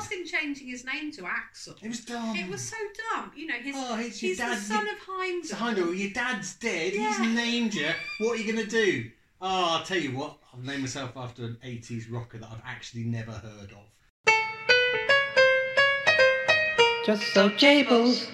[0.00, 1.76] asked him changing his name to Axl.
[1.82, 2.34] It was dumb.
[2.36, 2.76] It was so
[3.12, 3.32] dumb.
[3.36, 5.48] You know, his, Oh, it's your he's the dad's- son of Heimdall.
[5.48, 6.94] So, Heimdall, your dad's dead.
[6.94, 7.18] Yeah.
[7.22, 7.90] He's named you.
[8.20, 9.10] What are you gonna do?
[9.42, 10.38] Oh, I'll tell you what.
[10.54, 13.86] I've named myself after an '80s rocker that I've actually never heard of.
[17.04, 18.26] Just so Jables.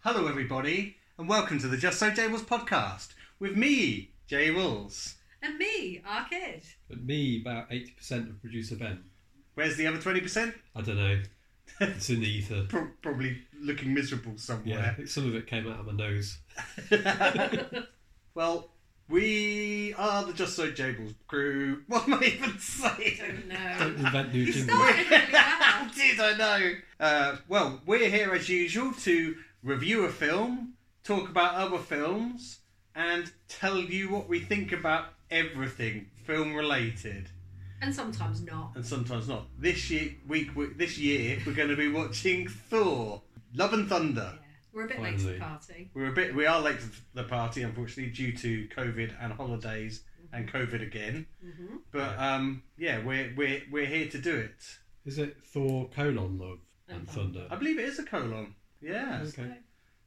[0.00, 3.08] Hello, everybody, and welcome to the Just So Jables podcast
[3.38, 5.16] with me, Jay Wills.
[5.42, 6.62] And me, our kid.
[6.88, 9.04] But me, about 80% of producer Ben.
[9.60, 10.54] Where's the other twenty percent?
[10.74, 11.20] I don't know.
[11.80, 12.64] It's in the ether.
[12.70, 14.66] Pro- probably looking miserable somewhere.
[14.66, 15.06] Yeah, somewhere.
[15.06, 16.38] some of it came out of my nose.
[18.34, 18.70] well,
[19.10, 21.82] we are the Just So Jables crew.
[21.88, 23.18] What am I even saying?
[23.20, 23.76] I don't know.
[23.78, 24.78] Don't invent new You jingles.
[24.78, 25.90] started really well.
[25.94, 26.72] Did I know?
[26.98, 30.72] Uh, well, we're here as usual to review a film,
[31.04, 32.60] talk about other films,
[32.94, 37.28] and tell you what we think about everything film related,
[37.82, 38.72] And sometimes not.
[38.76, 39.46] and sometimes not.
[39.58, 43.22] This year, week, we- this year, we're going to be watching Thor:
[43.54, 44.32] Love and Thunder.
[44.34, 44.46] Yeah.
[44.72, 45.38] We're a bit late to the Finally.
[45.40, 45.90] party.
[45.94, 50.04] We're a bit, we are late to the party, unfortunately, due to COVID and holidays
[50.32, 51.26] and COVID again.
[51.42, 54.62] hmm But um, yeah, we're we're we're here to do it.
[55.04, 57.46] Is it Thor colon love and And thunder?
[57.50, 58.54] I believe it is a colon.
[58.80, 59.22] Yeah.
[59.26, 59.56] Okay.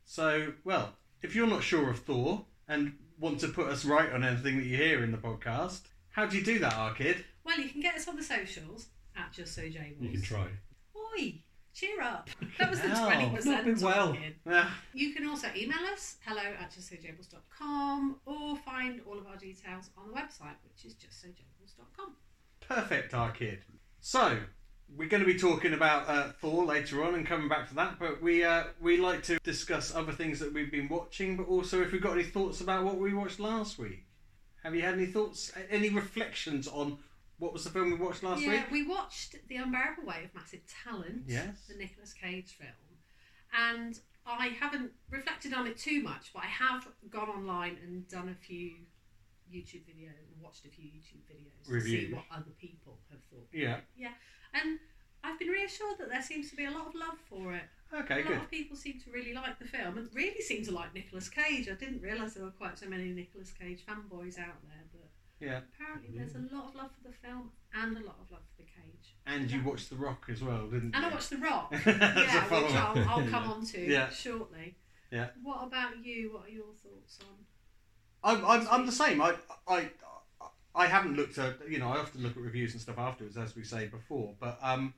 [0.05, 4.23] So, well, if you're not sure of Thor and want to put us right on
[4.23, 5.81] anything that you hear in the podcast,
[6.13, 7.23] how do you do that, our kid?
[7.43, 10.01] Well, you can get us on the socials at Just So Jables.
[10.01, 10.47] You can try.
[10.95, 11.35] Oi,
[11.73, 12.29] cheer up.
[12.57, 13.09] That was the Wow.
[13.11, 14.07] 20% I've not been well.
[14.13, 14.33] talking.
[14.47, 19.89] Ah, You can also email us, hello at justsojables.com, or find all of our details
[19.97, 22.15] on the website, which is justsojables.com.
[22.61, 23.59] perfect, our kid.
[23.99, 24.39] So,
[24.95, 27.97] we're going to be talking about uh, Thor later on and coming back to that,
[27.99, 31.81] but we uh, we like to discuss other things that we've been watching, but also
[31.81, 34.05] if we've got any thoughts about what we watched last week.
[34.63, 36.97] Have you had any thoughts, any reflections on
[37.37, 38.47] what was the film we watched last week?
[38.47, 38.71] yeah, week?
[38.71, 41.65] we watched The Unbearable Weight of Massive Talent, Yes.
[41.67, 42.71] the Nicolas Cage film,
[43.53, 48.29] and I haven't reflected on it too much, but I have gone online and done
[48.29, 48.71] a few
[49.53, 52.07] YouTube videos and watched a few YouTube videos to Reviews.
[52.07, 53.47] see what other people have thought.
[53.51, 53.81] Yeah.
[54.53, 54.79] And
[55.23, 57.63] I've been reassured that there seems to be a lot of love for it.
[57.93, 58.31] Okay, a good.
[58.33, 61.29] lot of people seem to really like the film and really seem to like Nicolas
[61.29, 61.69] Cage.
[61.69, 65.09] I didn't realise there were quite so many Nicolas Cage fanboys out there, but
[65.39, 65.59] Yeah.
[65.75, 68.63] apparently there's a lot of love for the film and a lot of love for
[68.63, 69.15] the Cage.
[69.27, 70.97] And you watched The Rock as well, didn't And you?
[70.97, 72.73] And I watched The Rock, yeah, which.
[72.75, 74.09] I'll, I'll come on to Yeah.
[74.09, 74.75] shortly.
[75.11, 75.27] Yeah.
[75.43, 76.33] What about you?
[76.33, 77.45] What are your thoughts on?
[78.23, 79.21] I'm, I'm, I'm the same.
[79.21, 79.35] I,
[79.67, 79.89] I,
[80.73, 83.55] I haven't looked at, you know, I often look at reviews and stuff afterwards, as
[83.55, 84.33] we say before.
[84.39, 84.93] But um,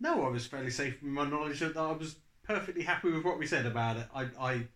[0.00, 3.38] no, I was fairly safe in my knowledge that I was perfectly happy with what
[3.38, 4.06] we said about it.
[4.14, 4.66] I, I,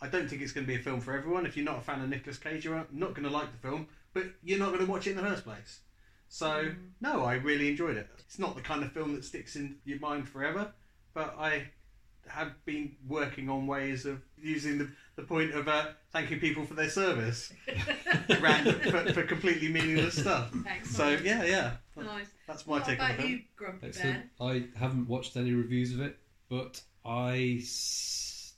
[0.00, 1.46] I don't think it's going to be a film for everyone.
[1.46, 3.88] If you're not a fan of Nicolas Cage, you're not going to like the film,
[4.12, 5.80] but you're not going to watch it in the first place.
[6.28, 6.90] So Mm.
[7.00, 8.08] no, I really enjoyed it.
[8.18, 10.72] It's not the kind of film that sticks in your mind forever,
[11.12, 11.70] but I
[12.30, 16.74] have been working on ways of using the, the point of uh, thanking people for
[16.74, 17.52] their service
[18.40, 20.50] random for, for completely meaningless stuff.
[20.52, 21.24] So Excellent.
[21.24, 22.26] yeah, yeah, nice.
[22.46, 23.30] that's my What take on the about film.
[23.32, 24.38] you, Grumpy Excellent.
[24.38, 24.46] Ben?
[24.74, 26.18] I haven't watched any reviews of it,
[26.48, 27.62] but I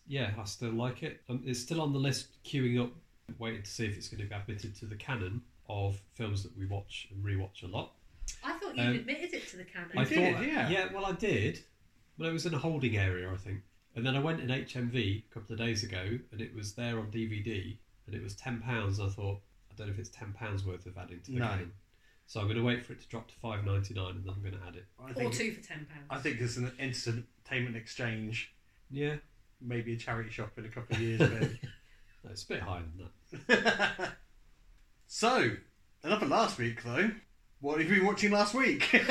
[0.07, 1.21] yeah, I still like it.
[1.29, 2.91] Um, it's still on the list, queuing up,
[3.39, 6.57] waiting to see if it's going to be admitted to the canon of films that
[6.59, 7.93] we watch and rewatch a lot.
[8.45, 9.91] I thought you Um, admitted it to the canon.
[9.97, 10.69] I did, thought, yeah.
[10.69, 10.93] yeah.
[10.93, 11.61] well, I did,
[12.19, 13.61] but it was in a holding area, I think.
[13.95, 16.99] And then I went in HMV a couple of days ago, and it was there
[16.99, 18.99] on DVD, and it was ten pounds.
[19.01, 19.41] I thought,
[19.71, 21.49] I don't know if it's ten pounds worth of adding to the No.
[21.49, 21.73] canon.
[22.27, 24.33] So I'm going to wait for it to drop to five ninety nine, and then
[24.35, 24.87] I'm going to add it.
[24.99, 26.07] I or think, two for ten pounds.
[26.09, 28.55] I think it's an entertainment exchange,
[28.91, 29.17] Yeah,
[29.61, 31.21] maybe a charity shop in a couple of years.
[31.21, 31.59] maybe.
[32.25, 33.09] no, it's a bit higher than
[33.49, 34.13] that.
[35.07, 35.51] so
[36.05, 37.11] enough of last week, though.
[37.61, 38.89] What have you been watching last week?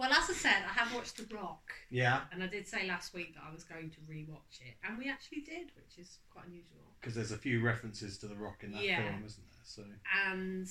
[0.00, 3.12] well, as I said, I have watched The Rock, yeah, and I did say last
[3.14, 6.46] week that I was going to rewatch it, and we actually did, which is quite
[6.46, 6.78] unusual.
[7.00, 9.02] because there's a few references to The Rock in that Yeah.
[9.10, 9.64] film, isn't there?
[9.64, 9.84] So
[10.26, 10.68] And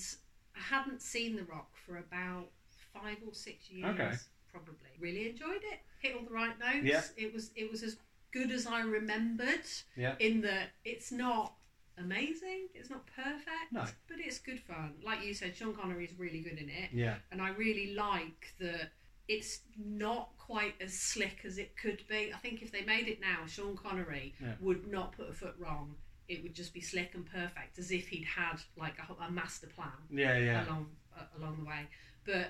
[0.56, 2.50] I hadn't seen The Rock for about
[2.92, 4.12] five or six years, Okay.
[4.52, 4.90] probably.
[4.98, 5.80] Really enjoyed it.
[6.00, 6.84] Hit all the right notes.
[6.84, 7.02] Yeah.
[7.16, 7.96] It was it was as
[8.32, 9.64] good as I remembered.
[9.96, 10.16] Yeah.
[10.18, 11.54] In that it's not
[11.98, 13.84] amazing, it's not perfect, No.
[14.08, 14.94] but it's good fun.
[15.02, 16.90] Like you said, Sean Connery is really good in it.
[16.92, 18.90] yeah, and I really like that
[19.34, 22.32] it's not quite as slick as it could be.
[22.34, 24.54] I think if they made it now, Sean Connery Yeah.
[24.60, 25.94] would not put a foot wrong.
[26.28, 29.68] It would just be slick and perfect, as if he'd had like a, a master
[29.68, 30.66] plan yeah, yeah.
[30.66, 30.86] along
[31.16, 31.82] uh, along the way.
[32.24, 32.48] But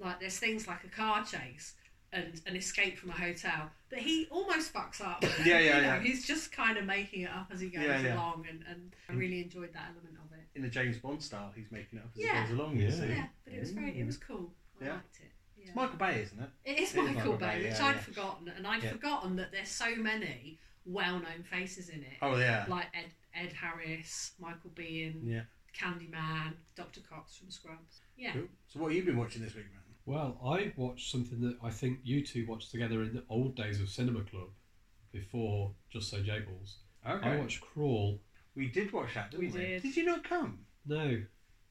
[0.00, 1.74] like, there's things like a car chase
[2.12, 5.22] and an escape from a hotel that he almost fucks up.
[5.44, 6.00] Yeah, yeah, You know, yeah.
[6.00, 8.14] He's just kind of making it up as he goes Yeah, yeah.
[8.14, 10.44] along, and, and I really enjoyed that element of it.
[10.56, 12.42] In the James Bond style, he's making it up as Yeah.
[12.44, 12.76] he goes along.
[12.76, 12.90] Yeah.
[12.90, 13.06] see.
[13.06, 14.50] Yeah, but it was very, it was cool.
[14.80, 14.92] I Yeah.
[14.94, 15.30] liked it.
[15.60, 15.66] Yeah.
[15.68, 16.48] It's Michael Bay, isn't it?
[16.64, 18.00] It is It is Michael, Michael Bay, Bay, which yeah, I'd yeah.
[18.00, 18.92] forgotten, and I'd Yeah.
[18.92, 22.64] forgotten that there's so many well-known faces in it, Oh yeah.
[22.68, 25.42] like Ed, Ed Harris, Michael Biehn, Yeah.
[25.76, 27.00] Candyman, Dr.
[27.02, 28.00] Cox from Scrubs.
[28.16, 28.32] Yeah.
[28.32, 28.48] Cool.
[28.68, 29.82] So what have you been watching this week, man?
[30.06, 33.80] Well, I watched something that I think you two watched together in the old days
[33.80, 34.48] of Cinema Club
[35.12, 36.76] before Just So Jables.
[37.06, 37.28] Okay.
[37.28, 38.20] I watched Crawl.
[38.54, 39.58] We did watch that, didn't We we?
[39.66, 39.82] did.
[39.82, 40.66] Did you not come?
[40.86, 41.22] No,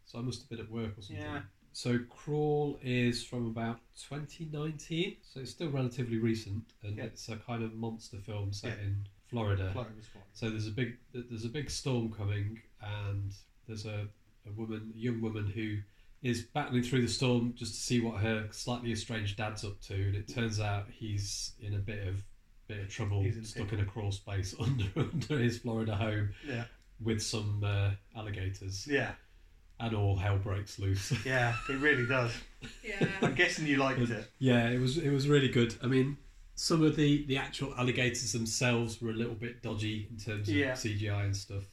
[0.06, 1.24] so I must have been at work or something.
[1.26, 1.42] Yeah.
[1.72, 3.80] So Crawl is from about
[4.10, 7.06] 2019, so it's still relatively recent, and Yeah.
[7.06, 8.86] it's a kind of monster film set Yeah.
[8.86, 9.72] in Florida.
[9.72, 9.94] Florida.
[10.34, 13.34] So there's a big there's a big storm coming, and
[13.68, 14.08] there's a,
[14.46, 15.80] a woman, a young woman who
[16.22, 19.94] is battling through the storm just to see what her slightly estranged dad's up to,
[19.94, 22.24] and it turns out he's in a bit of
[22.68, 26.34] bit of trouble, He's in stuck in a crawl space under under his Florida home
[26.46, 26.66] Yeah.
[27.00, 29.16] with some uh, alligators, Yeah.
[29.80, 31.14] And all hell breaks loose.
[31.26, 31.56] Yeah.
[31.70, 32.32] It really does.
[32.84, 33.08] Yeah.
[33.22, 34.30] I'm guessing you liked it.
[34.40, 35.76] Yeah, it was it was really good.
[35.84, 36.18] I mean,
[36.56, 40.56] some of the the actual alligators themselves were a little bit dodgy in terms of
[40.56, 40.74] Yeah.
[40.74, 41.64] CGI and stuff.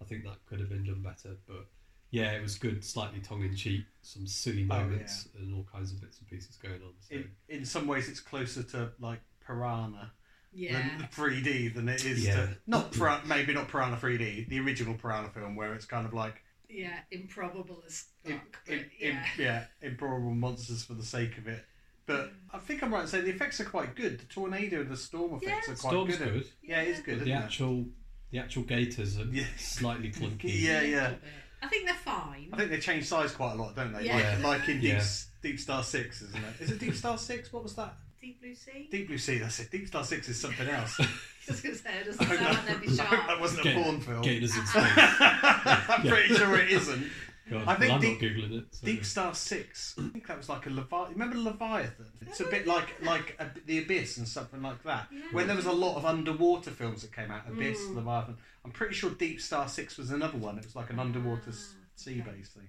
[0.00, 1.66] I think that could have been done better, but
[2.10, 5.92] yeah, it was good, slightly tongue in cheek, some silly Oh, moments, and all kinds
[5.92, 6.92] of bits and pieces going on.
[7.00, 7.16] So.
[7.16, 10.12] In, in some ways, it's closer to like Piranha
[10.52, 10.72] Yeah.
[10.98, 12.36] than 3D than it is Yeah.
[12.36, 16.14] to not Piranha, maybe not Piranha 3D, the original Piranha film, where it's kind of
[16.14, 16.98] like Yeah.
[17.10, 18.32] Improbable as fuck.
[18.32, 19.24] im- but im- im- yeah.
[19.38, 21.64] yeah, improbable monsters for the sake of it.
[22.06, 22.34] But mm.
[22.52, 24.18] I think I'm right in saying the effects are quite good.
[24.20, 25.72] The tornado and the storm effects Yeah.
[25.74, 26.32] are quite Storm's good.
[26.32, 26.46] good.
[26.62, 27.18] Yeah, it's good.
[27.18, 27.44] The isn't it?
[27.44, 27.86] actual
[28.30, 29.44] the actual gators are Yeah.
[29.56, 30.44] slightly clunky.
[30.62, 31.14] Yeah, yeah.
[31.62, 32.50] I think they're fine.
[32.52, 34.04] I think they change size quite a lot, don't they?
[34.04, 34.36] Yeah.
[34.42, 35.04] Like, like in Deep, Yeah.
[35.42, 36.60] Deep Star Six, isn't it?
[36.62, 37.52] Is it Deep Star Six?
[37.52, 37.94] What was that?
[38.20, 38.88] Deep Blue Sea.
[38.90, 39.38] Deep Blue Sea.
[39.38, 39.70] That's it.
[39.70, 40.96] Deep Star Six is something else.
[41.46, 44.22] Just gonna say, it doesn't sound like they'd be that, that wasn't a porn film.
[44.22, 44.82] Gators in space.
[44.96, 47.06] I'm pretty sure it isn't.
[47.50, 48.64] God, I think well, I'm Deep- not googling it.
[48.74, 48.86] So.
[48.86, 49.94] Deep Star Six.
[49.98, 51.14] I think that was like a Leviathan.
[51.14, 52.06] Remember Leviathan?
[52.20, 55.06] It's a bit like like a, the Abyss and something like that.
[55.10, 55.20] Yeah.
[55.32, 57.96] When there was a lot of underwater films that came out, Abyss, Mm.
[57.96, 58.36] Leviathan.
[58.66, 60.58] I'm pretty sure Deep Star Six was another one.
[60.58, 62.68] It was like an underwater s- Ah, sea-based thing.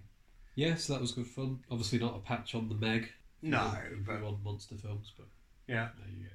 [0.56, 1.60] Yeah, so that was good fun.
[1.69, 3.10] Obviously, not a patch on the Meg.
[3.42, 5.28] No, if you but want monster films, but
[5.69, 5.89] yeah.
[5.98, 6.30] there you go.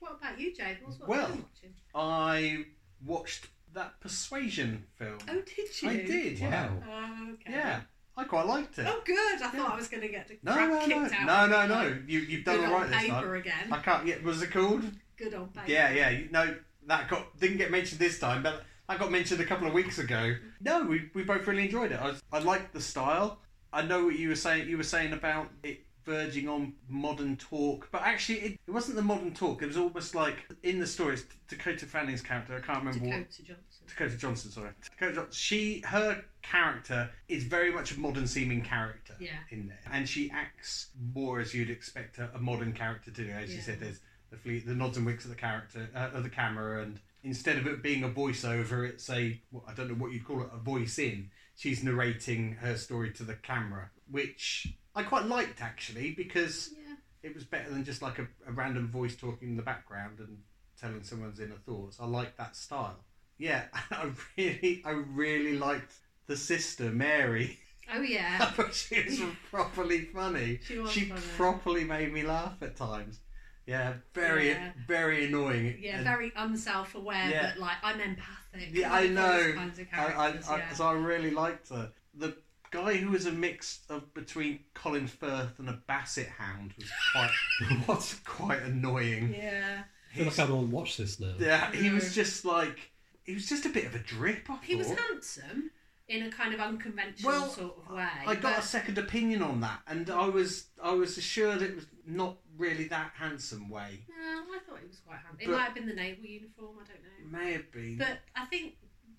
[0.00, 0.78] What about you, Jade?
[0.84, 1.74] What's what Well- are you watching?
[1.94, 2.64] I
[3.04, 5.18] watched that Persuasion film.
[5.28, 5.88] Oh, did you?
[5.88, 6.38] I did.
[6.38, 6.70] Yeah.
[6.88, 7.52] Oh, okay.
[7.52, 7.80] Yeah.
[8.16, 8.86] I quite liked it.
[8.86, 9.40] Oh, good.
[9.42, 11.48] I thought I was going to get the no, crap no, no, kicked out.
[11.50, 11.98] no, of no, no.
[12.06, 13.34] You you've done Good all right on this paper time.
[13.34, 13.72] again.
[13.72, 14.06] I can't.
[14.06, 14.84] Yeah, was it called?
[15.16, 15.70] Good on paper.
[15.70, 16.20] Yeah, yeah.
[16.30, 16.54] No,
[16.86, 19.98] that got didn't get mentioned this time, but that got mentioned a couple of weeks
[19.98, 20.34] ago.
[20.60, 22.00] No, we, we both really enjoyed it.
[22.00, 23.38] I, I liked the style.
[23.72, 24.68] I know what you were saying.
[24.68, 29.02] You were saying about it verging on modern talk, but actually, it, it wasn't the
[29.02, 29.62] modern talk.
[29.62, 31.14] It was almost like in the story.
[31.14, 32.56] It's Dakota Fanning's character.
[32.56, 33.10] I can't remember what.
[33.30, 33.86] Dakota Johnson.
[33.88, 34.70] Dakota Johnson, sorry.
[34.90, 35.32] Dakota Johnson.
[35.32, 39.30] She, her character is very much a modern seeming character Yeah.
[39.50, 43.30] in there, and she acts more as you'd expect a, a modern character to do.
[43.30, 44.00] As you said, there's
[44.30, 47.56] the fleet, the nods and winks of the character uh, of the camera, and instead
[47.58, 50.48] of it being a voiceover, it's a well, I don't know what you'd call it,
[50.52, 51.30] a voice in.
[51.56, 56.94] She's narrating her story to the camera, which I quite liked actually because Yeah.
[57.22, 60.38] it was better than just like a, a random voice talking in the background and
[60.80, 61.98] telling someone's inner thoughts.
[62.00, 63.04] I like that style.
[63.38, 65.92] Yeah, I really, I really liked
[66.26, 67.58] the sister Mary.
[67.92, 68.50] Oh, I yeah.
[68.52, 69.20] thought she was
[69.50, 70.60] properly funny.
[70.64, 71.20] She was she funny.
[71.36, 73.20] properly made me laugh at times.
[73.66, 74.72] Yeah, very, Yeah.
[74.86, 75.76] very annoying.
[75.80, 77.52] Yeah, And very unself-aware, Yeah.
[77.52, 78.70] but like I'm empathic.
[78.72, 79.52] Yeah, I I like those know.
[79.54, 81.92] Kinds of I, I, characters, I, so I really liked her.
[82.14, 82.36] The
[82.70, 87.30] guy who was a mix of between Colin Firth and a Basset Hound was quite,
[87.88, 89.34] was quite annoying.
[89.34, 89.84] yeah.
[90.12, 91.34] I feel like I don't watch this now.
[91.38, 91.94] Yeah, he No.
[91.94, 92.14] was mm.
[92.14, 92.90] just like
[93.24, 94.50] he was just a bit of a drip.
[94.50, 95.70] I He was handsome
[96.12, 98.06] in a kind of unconventional Well, sort of way.
[98.26, 101.86] I got a second opinion on that, and I was I was assured it was
[102.06, 104.00] not really that handsome way.
[104.08, 105.40] No, I thought he was quite handsome.
[105.40, 106.76] It might have been the naval uniform.
[106.82, 107.38] I don't know.
[107.38, 107.96] May have been.
[107.96, 108.74] But I think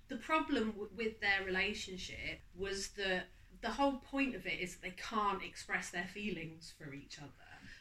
[0.07, 3.23] the problem w- with their relationship was that
[3.61, 7.29] the whole point of it is that they can't express their feelings for each other.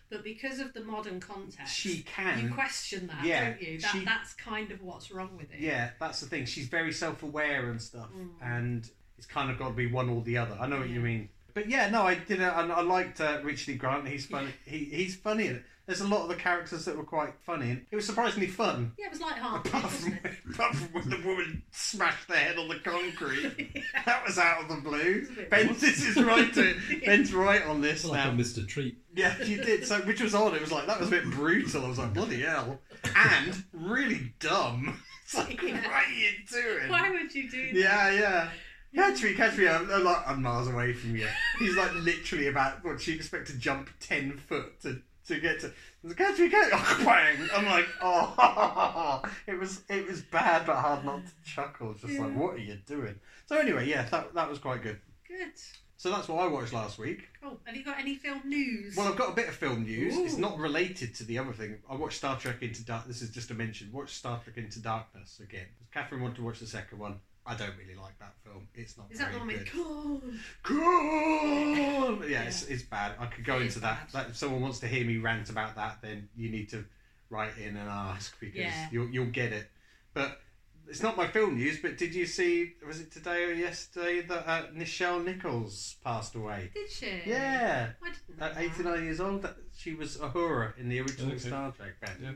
[0.09, 2.39] But because of the modern context, she can.
[2.45, 3.79] you question that, Yeah, don't you?
[3.81, 5.59] That, she- that's kind of what's wrong with it.
[5.61, 6.45] Yeah, that's the thing.
[6.45, 8.29] She's very self-aware and stuff, Mm.
[8.43, 8.91] and
[9.23, 10.57] it's kind of got to be one or the other.
[10.61, 11.29] I know what you mean.
[11.55, 12.43] But yeah, no, I did.
[12.43, 13.77] uh, And I liked uh, Richard E.
[13.77, 14.09] Grant.
[14.09, 14.49] He's funny.
[14.67, 15.63] he, he's funny in it.
[15.87, 18.93] There's a lot of the characters that were quite funny, and it was surprisingly fun.
[18.99, 20.33] Yeah, it was light-hearted, Apart from, wasn't it?
[20.55, 23.83] apart from when the woman smashed their head on the concrete.
[24.07, 25.21] That was out of the blue.
[25.23, 26.53] It's a bit Ben, this is right.
[26.55, 26.75] To,
[27.05, 28.31] Ben's right on this It's like now.
[28.31, 28.67] a Mr.
[28.67, 28.97] Treat.
[29.15, 29.87] Yeah, you did.
[29.87, 30.55] So, which was odd.
[30.55, 31.85] It was like that was a bit brutal.
[31.85, 32.81] I was like, bloody hell,
[33.17, 35.01] and really dumb.
[35.25, 35.75] It's like, Yeah.
[35.77, 36.91] what are you doing?
[36.91, 37.75] Why would you do that?
[37.75, 38.49] Yeah, yeah.
[38.95, 39.69] Catch me, catch me!
[39.69, 41.27] I'm, I'm like I'm miles away from you.
[41.59, 45.73] He's like literally about what she expect to jump ten foot to, to get to.
[46.15, 46.79] Catch me, catch me!
[46.79, 47.49] Oh, bang!
[47.55, 51.95] I'm like, oh, it was it was bad but hard not to chuckle.
[51.95, 53.15] Just like, what are you doing?
[53.47, 55.01] So anyway, yeah, that that was quite good.
[55.27, 55.53] Good.
[55.97, 57.29] So that's what I watched last week.
[57.45, 58.97] Oh, Have you got any film news?
[58.97, 60.17] Well, I've got a bit of film news.
[60.17, 61.79] It's not related to the other thing.
[61.89, 63.07] I watched Star Trek Into Dark.
[63.07, 63.89] This is just a mention.
[63.93, 65.67] Watch Star Trek Into Darkness again.
[65.95, 67.21] Catherine wanted to watch the second one.
[67.45, 68.69] I don't really like that film.
[68.75, 69.73] It's not Is that very the one with good.
[69.73, 70.41] Khan?
[70.63, 72.29] Cool.
[72.29, 73.13] Yeah, it's, it's bad.
[73.19, 74.13] I could go It is into that.
[74.13, 74.25] bad.
[74.27, 74.31] that.
[74.31, 76.85] If someone wants to hear me rant about that, then you need to
[77.31, 78.89] write in and ask because Yeah.
[78.93, 79.69] you'll you'll get it.
[80.15, 80.41] But
[80.89, 81.79] it's not my film news.
[81.81, 82.75] But did you see?
[82.87, 86.71] Was it today or yesterday that uh, Nichelle Nichols passed away?
[86.75, 87.23] Did she?
[87.27, 87.91] Yeah.
[88.03, 91.39] I didn't know At 89 years old, she was Uhura in the original Okay.
[91.39, 92.19] Star Trek band.
[92.23, 92.31] Yeah.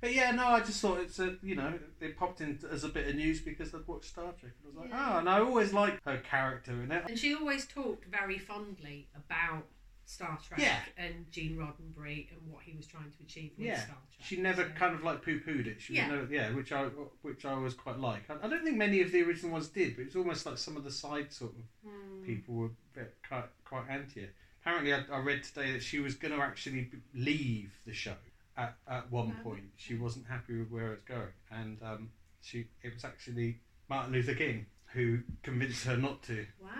[0.00, 2.88] But yeah, no, I just thought it's a, you know, it popped in as a
[2.88, 4.52] bit of news because I'd watched Star Trek.
[4.64, 5.12] And I was like, Yeah.
[5.14, 7.04] oh, and I always liked her character in it.
[7.08, 9.64] And she always talked very fondly about
[10.06, 10.78] Star Trek Yeah.
[10.96, 13.76] and Gene Roddenberry and what he was trying to achieve with Yeah.
[13.78, 14.26] Star Trek.
[14.26, 15.80] She never So- kind of like poo pooed it.
[15.80, 16.08] She was Yeah.
[16.08, 16.86] no, yeah, which I
[17.22, 18.28] which I always quite like.
[18.28, 20.76] I, I don't think many of the original ones did, but it's almost like some
[20.76, 22.24] of the side sort of Hmm.
[22.24, 24.34] people were a bit quite, quite anti it.
[24.62, 28.16] Apparently, I, I read today that she was going to actually b- leave the show
[28.64, 29.64] at, at one Oh, point.
[29.76, 32.10] She wasn't happy with where it's going, and um,
[32.42, 36.70] she it was actually Martin Luther King who convinced her not to Wow.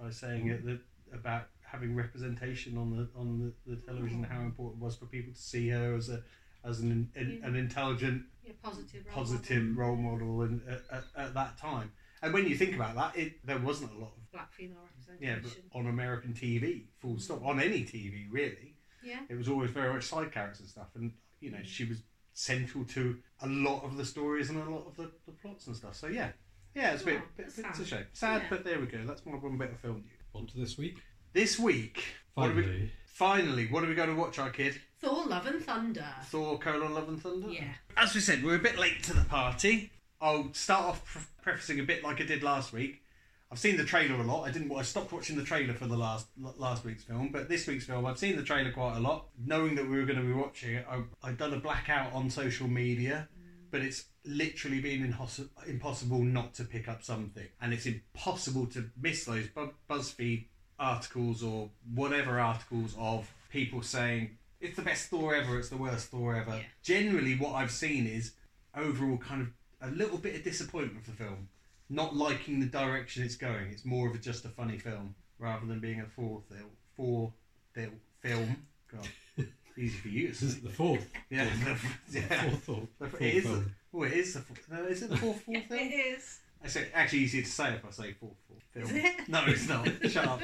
[0.00, 0.80] by saying it that
[1.12, 4.34] about having representation on the on the, the television, Oh.
[4.34, 6.22] how important it was for people to see her as a
[6.64, 7.46] as an an, Yeah.
[7.48, 9.04] an intelligent, Yeah, positive.
[9.06, 9.84] role positive model.
[9.84, 11.92] role model, and at, at, at that time.
[12.22, 14.78] And when you think about that, it there wasn't a lot of Black female
[15.20, 15.68] yeah, representation.
[15.72, 17.44] but on American TV, full stop.
[17.44, 18.73] On any TV, really,
[19.04, 19.20] Yeah.
[19.28, 20.88] it was always very much side characters and stuff.
[20.94, 21.98] And you know, she was
[22.32, 25.76] central to a lot of the stories and a lot of the, the plots and
[25.76, 25.94] stuff.
[25.96, 26.30] So yeah,
[26.74, 28.06] yeah, it's a bit, Oh, bit, that's it's a shame.
[28.12, 28.46] Sad, Yeah.
[28.50, 29.04] but there we go.
[29.06, 30.10] That's my one bit of film news.
[30.34, 30.96] On to this week.
[31.32, 32.02] This week,
[32.34, 34.80] what are we, Finally, finally, what are we going to watch, our kid?
[35.00, 36.06] Thor: Love and Thunder.
[36.24, 37.48] Thor: Colon Love and Thunder.
[37.50, 37.72] Yeah.
[37.96, 39.90] As we said, we're a bit late to the party.
[40.20, 43.02] I'll start off pre- prefacing a bit like I did last week.
[43.50, 44.48] I've seen the trailer a lot.
[44.48, 44.72] I didn't.
[44.74, 46.26] I stopped watching the trailer for the last
[46.58, 49.26] last week's film, but this week's film, I've seen the trailer quite a lot.
[49.44, 52.30] Knowing that we were going to be watching it, I, I've done a blackout on
[52.30, 53.70] social media, mm.
[53.70, 58.90] but it's literally been inhos- impossible not to pick up something, and it's impossible to
[59.00, 60.46] miss those Bu- BuzzFeed
[60.78, 66.08] articles or whatever articles of people saying it's the best Thor ever, it's the worst
[66.08, 66.56] Thor ever.
[66.56, 66.62] Yeah.
[66.82, 68.32] Generally, what I've seen is
[68.76, 69.48] overall kind of
[69.88, 71.48] a little bit of disappointment with the film,
[71.90, 73.70] not liking the direction it's going.
[73.70, 77.32] It's more of a, just a funny film rather than being a four thil, four
[77.74, 78.56] thil, film.
[78.90, 79.08] God,
[79.76, 80.60] easy for you to this is say.
[80.60, 81.06] the fourth.
[81.30, 81.48] Yeah,
[82.12, 82.20] yeah.
[82.50, 83.44] Fourth, fourth, The- fourth it is.
[83.44, 83.74] film.
[83.92, 84.40] The, oh, it is the.
[84.40, 85.90] fourth- No, is it the fourth fourth It film?
[85.92, 86.38] is.
[86.62, 88.84] It's actually easier to say if I say fourth fourth film.
[88.86, 89.28] Is it?
[89.28, 89.86] No, it's not.
[90.10, 90.40] Shut up.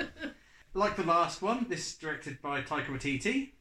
[0.75, 3.53] Like the last one, this is directed by Taika Waititi.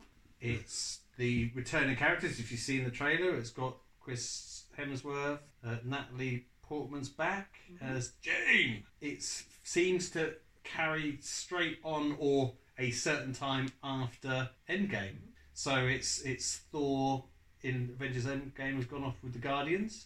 [0.41, 2.39] It's the returning characters.
[2.39, 7.97] If you've seen the trailer, it's got Chris Hemsworth, uh, Natalie Portman's back mm-hmm.
[7.97, 8.83] as Jane.
[9.01, 9.23] It
[9.63, 15.17] seems to carry straight on or a certain time after Endgame.
[15.17, 15.31] Mm-hmm.
[15.53, 17.25] So it's it's Thor
[17.63, 20.05] in Avengers Endgame has gone off with the Guardians.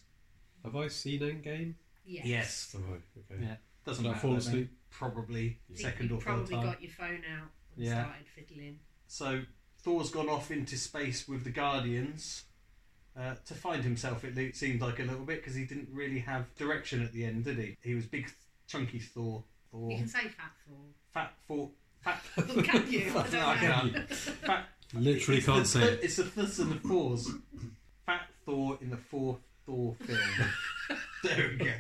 [0.63, 1.73] Have I seen Endgame?
[2.05, 2.25] Yes.
[2.25, 2.71] Yes.
[2.73, 3.33] Have I?
[3.33, 3.43] Okay.
[3.43, 3.55] Yeah.
[3.85, 4.27] Doesn't Did I matter.
[4.27, 4.71] fall asleep?
[4.89, 8.03] Probably I think second you or third probably got your phone out and Yeah.
[8.03, 8.79] started fiddling.
[9.07, 9.41] So
[9.79, 12.45] Thor's gone off into space with the Guardians
[13.19, 14.23] uh, to find himself.
[14.23, 17.25] It, it seemed like a little bit because he didn't really have direction at the
[17.25, 17.77] end, did he?
[17.81, 18.31] He was big,
[18.67, 19.43] chunky Thor.
[19.71, 20.77] Thor, You can say fat Thor.
[21.13, 21.69] fat Thor,
[22.01, 22.21] fat.
[22.63, 23.09] Can you?
[23.09, 24.09] I don't No, I can't.
[24.09, 24.65] Fat.
[24.93, 25.99] Literally it's can't the, say it.
[26.03, 27.29] It's the thus and the fours.
[28.05, 30.99] Fat Thor in the fourth Thor film.
[31.23, 31.73] there we go.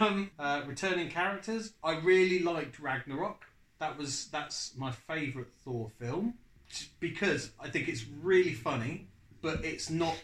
[0.00, 1.72] Um, uh, returning characters.
[1.82, 3.44] I really liked Ragnarok.
[3.78, 6.34] That was that's my favourite Thor film
[7.00, 9.08] because I think it's really funny,
[9.40, 10.16] but it's not.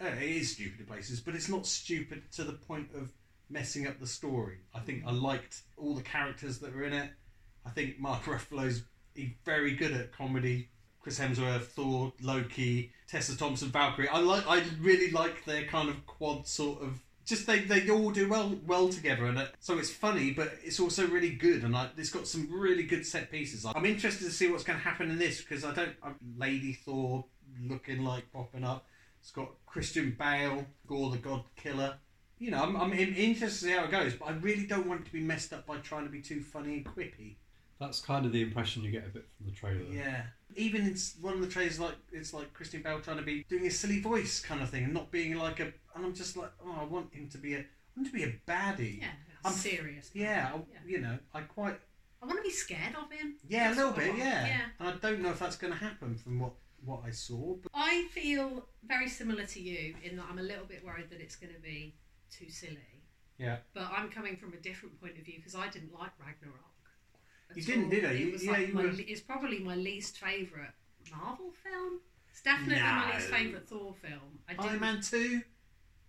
[0.00, 3.12] Uh, it is stupid in places, but it's not stupid to the point of
[3.48, 4.58] messing up the story.
[4.74, 7.10] I think I liked all the characters that were in it.
[7.64, 8.82] I think Mark Ruffalo's
[9.44, 10.68] very good at comedy.
[11.02, 14.08] Chris Hemsworth, Thor, Loki, Tessa Thompson, Valkyrie.
[14.08, 14.46] I like.
[14.46, 17.00] I really like their kind of quad sort of.
[17.24, 20.78] Just they, they all do well well together, and it, so it's funny, but it's
[20.80, 23.66] also really good, and like it's got some really good set pieces.
[23.66, 25.94] I'm interested to see what's going to happen in this because I don't.
[26.02, 27.24] I'm Lady Thor
[27.68, 28.86] looking like popping up.
[29.20, 31.96] It's got Christian Bale, Gorr the God Killer.
[32.38, 35.02] You know, I'm, I'm interested to see how it goes, but I really don't want
[35.02, 37.36] it to be messed up by trying to be too funny and quippy.
[37.78, 39.82] That's kind of the impression you get a bit from the trailer.
[39.92, 40.22] Yeah.
[40.56, 43.66] Even in one of the trailers, like it's like Christian Bale trying to be doing
[43.66, 45.72] a silly voice kind of thing, and not being like a.
[45.94, 47.58] And I'm just like, oh, I want him to be a.
[47.60, 47.64] I
[47.96, 49.00] want to be a baddie.
[49.00, 49.06] Yeah,
[49.44, 50.10] I'm- serious.
[50.14, 50.78] Yeah, I, Yeah.
[50.86, 51.78] you know, I quite
[52.22, 53.34] I want to be scared of him.
[53.48, 54.46] yeah, That's a little bit, yeah.
[54.46, 54.60] Yeah.
[54.78, 56.52] And I don't know if that's going to happen from what
[56.84, 60.64] what I saw, but I feel very similar to you in that I'm a little
[60.66, 61.94] bit worried that it's going to be
[62.30, 62.78] too silly.
[63.38, 63.56] Yeah.
[63.74, 66.58] But I'm coming from a different point of view because I didn't like Ragnarok.
[67.54, 67.90] You didn't, all.
[67.90, 68.08] did you?
[68.08, 70.70] It You- was yeah, like you my, were- It's probably my least favourite
[71.10, 72.00] Marvel film.
[72.30, 74.38] It's definitely my least favourite Thor film.
[74.48, 74.80] I Iron didn't.
[74.80, 75.42] Man two,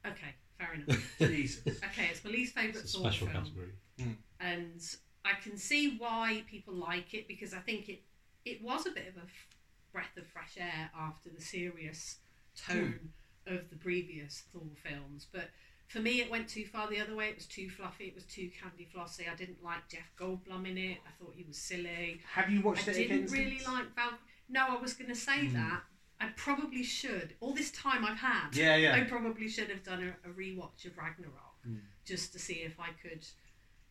[0.05, 1.15] Okay, fair enough.
[1.19, 1.61] Jesus.
[1.83, 3.43] okay, it's my least favourite It's a Thor special film.
[3.43, 3.71] category.
[3.99, 4.11] Hmm.
[4.39, 4.81] and
[5.25, 8.01] I can see why people like it because I think it
[8.45, 9.47] it was a bit of a f-
[9.93, 12.17] breath of fresh air after the serious
[12.57, 13.11] tone
[13.47, 15.27] of the previous Thor films.
[15.31, 15.49] But
[15.87, 17.29] for me, it went too far the other way.
[17.29, 18.05] It was too fluffy.
[18.05, 19.25] It was too candy flossy.
[19.31, 20.97] I didn't like Jeff Goldblum in it.
[21.07, 22.19] I thought he was silly.
[22.33, 24.11] Have you watched I it I didn't really like Val.
[24.49, 25.53] No, I was going to say Mm.
[25.53, 25.83] that.
[26.19, 27.33] I probably should.
[27.41, 28.49] All this time I've had.
[28.55, 28.95] Yeah, yeah.
[28.95, 31.79] I probably should have done a, a rewatch of Ragnarok Mm.
[32.05, 33.25] just to see if I could,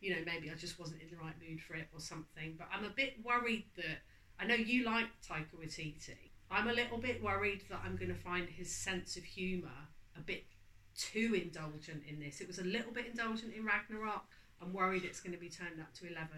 [0.00, 2.54] you know, maybe I just wasn't in the right mood for it or something.
[2.59, 4.02] But I'm a bit worried that
[4.41, 6.17] I know you like Taika Waititi.
[6.51, 9.71] I'm a little bit worried that I'm going to find his sense of humour
[10.17, 10.45] a bit
[10.97, 12.41] too indulgent in this.
[12.41, 14.25] It was a little bit indulgent in Ragnarok.
[14.61, 16.29] I'm worried it's going to be turned up to 11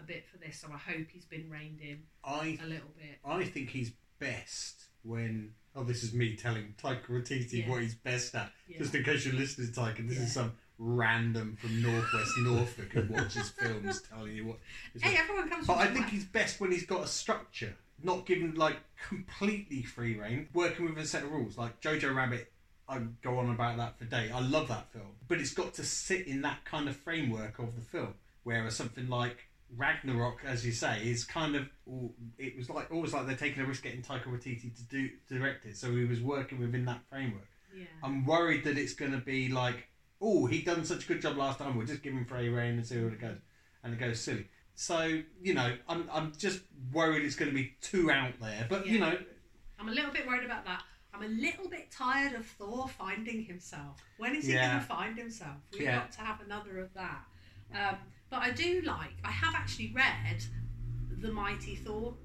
[0.00, 3.18] a bit for this, so I hope he's been reined in I a little bit.
[3.24, 5.52] I think he's best when.
[5.76, 7.70] Oh, this is me telling Taika Waititi Yeah.
[7.70, 8.52] what he's best at.
[8.68, 8.78] Yeah.
[8.78, 10.24] Just in case you're listening to Taika, this Yeah.
[10.24, 14.58] is some random from Northwest Norfolk who watches films telling you what.
[15.00, 18.26] Hey, what- everyone comes But I think he's best when he's got a structure, not
[18.26, 18.76] given like
[19.08, 21.56] completely free reign, working with a set of rules.
[21.56, 22.52] Like Jojo Rabbit,
[22.88, 24.30] I go on about that for day.
[24.32, 27.74] I love that film, but it's got to sit in that kind of framework of
[27.76, 28.14] the film.
[28.42, 31.68] Whereas something like Ragnarok, as you say, is kind of
[32.38, 35.64] it was like always like they're taking a risk getting Taika Waititi to do direct
[35.66, 37.48] it, so he was working within that framework.
[37.74, 37.86] Yeah.
[38.02, 39.88] I'm worried that it's going to be like,
[40.20, 41.76] oh, he done such a good job last time.
[41.76, 43.38] We'll just give him free reign and see where it goes,
[43.82, 44.46] and it goes silly.
[44.74, 46.60] So you know, I'm I'm just
[46.92, 48.66] worried it's going to be too out there.
[48.68, 49.16] But you know,
[49.78, 50.82] I'm a little bit worried about that.
[51.12, 54.00] I'm a little bit tired of Thor finding himself.
[54.16, 54.68] When is he Yeah.
[54.68, 55.58] going to find himself?
[55.72, 56.00] We've Yeah.
[56.00, 57.24] got to have another of that.
[57.72, 57.98] Um,
[58.30, 59.14] but I do like.
[59.22, 60.44] I have actually read
[61.20, 62.16] the Mighty Thor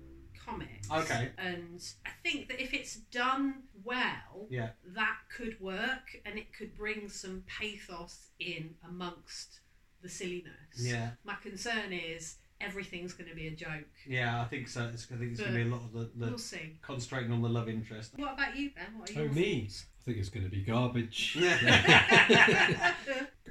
[0.49, 0.89] comics.
[0.91, 1.29] Okay.
[1.37, 4.69] And I think that if it's done well, Yeah.
[4.95, 9.59] that could work, and it could bring some pathos in amongst
[10.01, 10.77] the silliness.
[10.77, 13.87] yeah, My concern is everything's going to be a joke.
[14.07, 14.89] yeah, I think so.
[14.93, 16.77] It's, I think it's going to be a lot of the, the We'll see.
[16.81, 18.13] concentrating on the love interest.
[18.17, 18.97] What about you, Ben?
[18.97, 19.61] What are Oh, your me?
[19.61, 19.85] thoughts?
[20.01, 21.37] I think it's going to be garbage.
[21.39, 22.93] Yeah.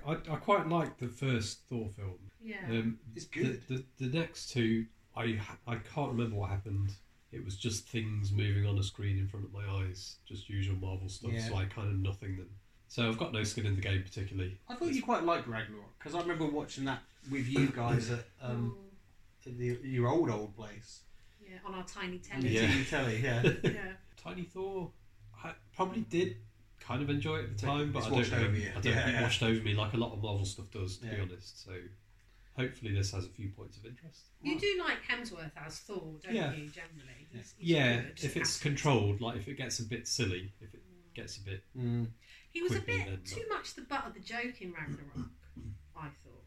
[0.06, 2.18] I, I quite like the first Thor film.
[2.42, 2.56] yeah.
[2.68, 3.62] Um, It's good.
[3.68, 4.86] The, the, the next two,
[5.18, 6.90] I I can't remember what happened.
[7.32, 10.76] It was just things moving on a screen in front of my eyes, just usual
[10.76, 11.30] Marvel stuff.
[11.32, 11.46] Yeah.
[11.48, 12.48] So I kind of nothing them.
[12.88, 14.58] So I've got no skin in the game particularly.
[14.68, 17.00] I thought you quite liked Ragnarok because I remember watching that
[17.30, 21.00] with you guys at um, Oh, at the, your old old place.
[21.42, 22.42] yeah, on our tiny telly.
[22.48, 22.66] the Yeah.
[22.68, 23.42] TV telly, yeah.
[23.62, 23.92] Yeah.
[24.16, 24.90] Tiny Thor,
[25.44, 26.36] I probably did
[26.80, 28.68] kind of enjoy it at the time, but It's I don't, washed think- over you.
[28.70, 29.20] I don't Yeah, think yeah.
[29.20, 31.62] it washed over me like a lot of Marvel stuff does, to be honest.
[31.64, 31.72] So
[32.58, 34.24] hopefully this has a few points of interest.
[34.42, 36.52] You do like Hemsworth as Thor, don't Yeah.
[36.52, 36.68] you?
[36.68, 40.52] Generally, he's, he's Yeah, good if it's controlled, like if it gets a bit silly,
[40.60, 40.82] if it
[41.14, 42.08] gets a bit Mm.
[42.50, 45.30] he was a bit then, too much the butt of the joke in Ragnarok.
[45.96, 46.44] I thought.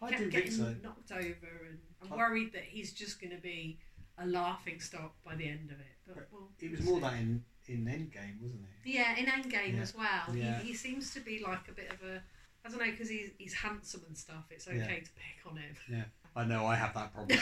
[0.00, 0.88] I Kept didn't getting think so.
[0.88, 3.78] knocked over, and I'm I- worried that he's just going to be
[4.18, 5.86] a laughing stock by the end of it.
[6.06, 8.90] But well, It was more that in in Endgame, wasn't it?
[8.90, 9.82] Yeah, in Endgame Yeah.
[9.82, 10.34] as well.
[10.34, 10.58] Yeah.
[10.60, 12.22] He, he seems to be like a bit of a.
[12.64, 14.44] I don't know because he's he's handsome and stuff.
[14.50, 14.86] It's okay Yeah.
[14.86, 15.74] to pick on him.
[15.90, 16.04] Yeah,
[16.36, 17.38] I know I have that problem.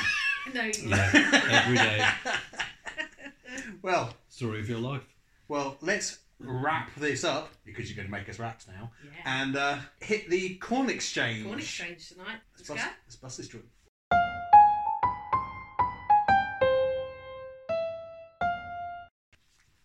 [0.55, 1.11] no, you Yeah,
[1.65, 2.07] every day.
[3.83, 5.03] well, story of your life.
[5.49, 9.43] well, let's wrap this up because you're going to make us raps now, Yeah.
[9.43, 11.45] and uh, hit the corn exchange.
[11.45, 12.39] Corn exchange tonight.
[12.57, 12.91] Let's Let's bust, go.
[13.07, 13.65] let's bust this joint.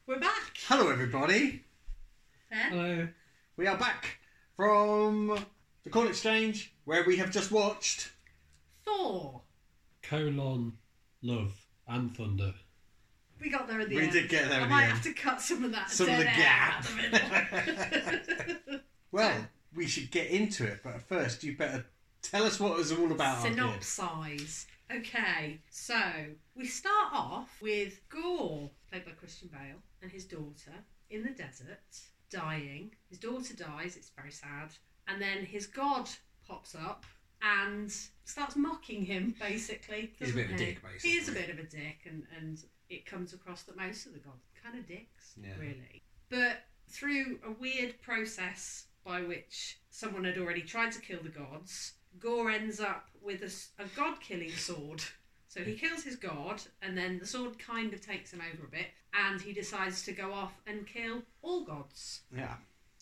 [0.08, 0.54] We're back.
[0.68, 1.64] Hello, everybody.
[2.50, 2.70] Ben?
[2.72, 3.08] Hello.
[3.58, 4.20] We are back
[4.56, 5.38] from
[5.84, 8.12] the corn exchange where we have just watched.
[8.86, 9.42] Thor.
[10.02, 10.74] Colon,
[11.22, 11.54] love,
[11.88, 12.54] and thunder.
[13.42, 14.12] We got there in the We end.
[14.14, 14.94] did get there I in the might end.
[14.94, 15.90] have to cut some of that.
[15.90, 16.78] Some of dead the air gap.
[16.78, 18.80] out the middle.
[19.12, 21.86] Well, we should get into it, but first, you better
[22.22, 23.40] tell us what it was all about.
[23.46, 23.58] Arcade.
[23.58, 24.66] Synopsize.
[24.96, 26.00] Okay, so
[26.56, 30.74] we start off with Gorr, played by Christian Bale, and his daughter
[31.10, 31.80] in the desert,
[32.30, 32.92] dying.
[33.10, 34.70] His daughter dies, it's very sad.
[35.08, 36.10] And then his god
[36.48, 37.06] pops up
[37.42, 40.14] and starts mocking him, basically.
[40.18, 40.74] He's a bit of a doesn't he?
[40.74, 42.60] dick, is a bit of a dick, and, and
[42.90, 45.50] it comes across that most of the gods are kind of dicks, Yeah.
[45.60, 46.02] really.
[46.30, 51.94] But through a weird process by which someone had already tried to kill the gods,
[52.20, 55.04] Gorr ends up with a god killing sword.
[55.56, 58.70] So he kills his god, and then the sword kind of takes him over a
[58.70, 62.58] bit, and he decides to go off and kill all gods Yeah.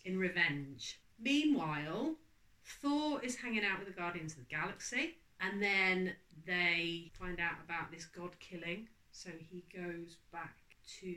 [0.06, 1.00] in revenge.
[1.18, 2.16] Meanwhile,
[2.63, 7.60] Thor is hanging out with the Guardians of the Galaxy, and then they find out
[7.66, 8.88] about this god killing.
[9.12, 10.56] So he goes back
[11.00, 11.16] to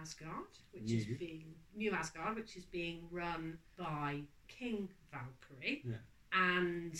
[0.00, 1.18] Asgard, which is New.
[1.18, 5.96] being New Asgard, which is being run by King Valkyrie, Yeah.
[6.30, 6.96] and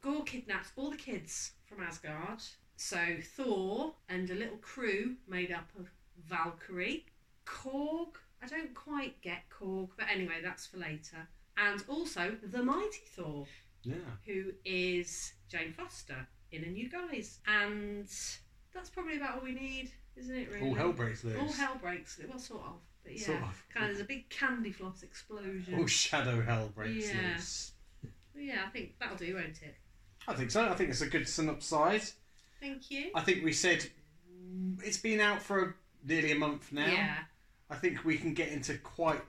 [0.00, 2.42] Gorr kidnaps all the kids from Asgard.
[2.76, 2.98] So
[3.36, 5.88] Thor and a little crew made up of
[6.28, 7.06] Valkyrie,
[7.46, 8.08] Korg.
[8.42, 11.28] I don't quite get Korg, but anyway, that's for later.
[11.56, 13.46] And also the mighty Thor,
[13.82, 13.94] Yeah.
[14.26, 17.38] who is Jane Foster in a new guise.
[17.46, 18.08] And
[18.72, 20.50] that's probably about all we need, isn't it?
[20.50, 21.38] Really, All hell breaks loose.
[21.38, 22.18] All hell breaks.
[22.18, 22.28] Loose.
[22.28, 23.64] Well, sort of, but yeah, Sort of.
[23.72, 23.90] kind of.
[23.92, 25.78] There's a big candy floss explosion.
[25.78, 27.34] All shadow hell breaks Yeah.
[27.36, 27.72] loose.
[28.36, 29.76] Yeah, I think that'll do, won't it?
[30.26, 30.68] I think so.
[30.68, 32.16] I think it's a good synopsis.
[32.64, 33.10] Thank you.
[33.14, 33.84] I think we said
[34.82, 36.86] it's been out for nearly a month now.
[36.86, 37.14] Yeah.
[37.68, 39.20] I think we can get into quite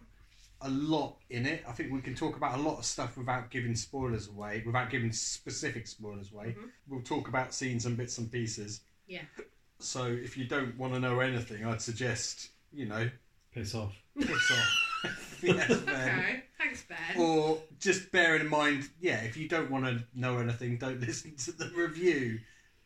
[0.62, 1.62] a lot in it.
[1.68, 4.90] I think we can talk about a lot of stuff without giving spoilers away, without
[4.90, 6.56] giving specific spoilers away.
[6.58, 6.70] Mhm.
[6.88, 8.82] We'll talk about scenes and bits and pieces.
[9.06, 9.24] Yeah.
[9.80, 13.10] So if you don't want to know anything, I'd suggest, you know,
[13.52, 13.94] Piss off.
[14.18, 15.40] piss off.
[15.44, 16.20] yes, Ben.
[16.20, 16.44] Okay.
[16.58, 17.18] Thanks, Ben.
[17.22, 21.36] Or just bear in mind, yeah, if you don't want to know anything, don't listen
[21.38, 22.40] to the review.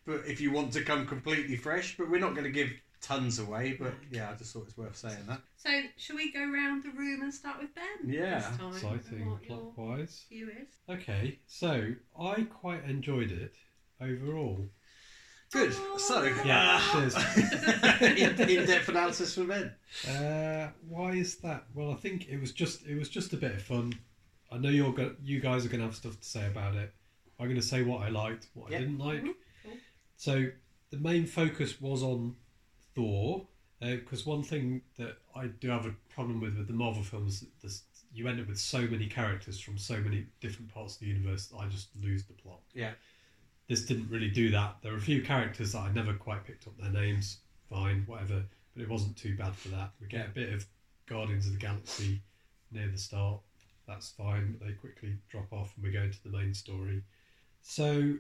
[0.10, 3.38] But if you want to come completely fresh, but we're not going to give tons
[3.38, 3.78] away.
[3.80, 5.40] But yeah, I just thought it's worth saying that.
[5.56, 7.84] So, shall we go round the room and start with Ben?
[8.12, 8.40] Yeah.
[8.40, 10.26] This time, Exciting What your plot wise.
[10.28, 10.68] view is?
[10.90, 13.54] Okay, so I quite enjoyed it
[14.02, 14.68] overall.
[15.52, 15.74] Good.
[15.98, 19.72] So, Yeah, uh, in, in-depth analysis for Ben.
[20.10, 21.66] Uh, why is that?
[21.76, 23.94] Well, I think it was just it was just a bit of fun.
[24.52, 26.92] I know you're go- you guys are going to have stuff to say about it.
[27.40, 28.78] I'm going to say what I liked, what Yeah.
[28.78, 29.22] I didn't like.
[29.22, 29.34] Mhm, cool.
[30.20, 30.48] So
[30.92, 32.36] the main focus was on
[32.94, 33.48] Thor,
[33.82, 37.46] uh, because one thing that I do have a problem with with the Marvel films,
[37.64, 41.06] this, you end up with so many characters from so many different parts of the
[41.06, 42.60] universe that I just lose the plot.
[42.74, 42.92] Yeah.
[43.70, 44.76] This didn't really do that.
[44.82, 47.38] There were a few characters that I never quite picked up their names.
[47.70, 48.44] Fine, whatever.
[48.76, 49.92] But it wasn't too bad for that.
[50.02, 50.66] We get a bit of
[51.06, 52.22] Guardians of the Galaxy
[52.74, 53.40] near the start.
[53.88, 54.58] That's fine.
[54.62, 57.04] They quickly drop off and we go into the main story.
[57.62, 58.16] So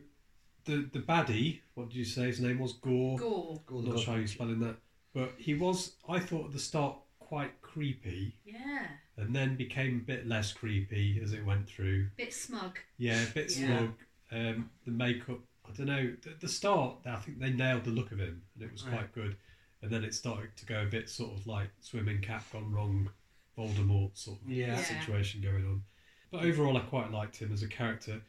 [0.65, 2.73] the the baddie, what did you say his name was?
[2.73, 3.17] Gorr.
[3.17, 3.61] Gorr.
[3.65, 4.77] Gorr I'm not sure how you're spelling that.
[5.13, 8.87] But he was, I thought at the start, quite creepy Yeah.
[9.17, 12.09] and then became a bit less creepy as it went through.
[12.17, 12.77] Bit smug.
[12.97, 13.77] Yeah, a bit Yeah.
[13.79, 13.93] smug.
[14.31, 16.13] Um, the makeup, I don't know.
[16.25, 18.93] At the start, I think they nailed the look of him, and it was Right.
[18.93, 19.35] quite good.
[19.81, 23.09] And then it started to go a bit sort of like swimming cap gone wrong,
[23.57, 24.67] Voldemort sort of Yeah.
[24.67, 24.83] Yeah.
[24.83, 25.83] situation going on.
[26.31, 28.21] But overall, I quite liked him as a character.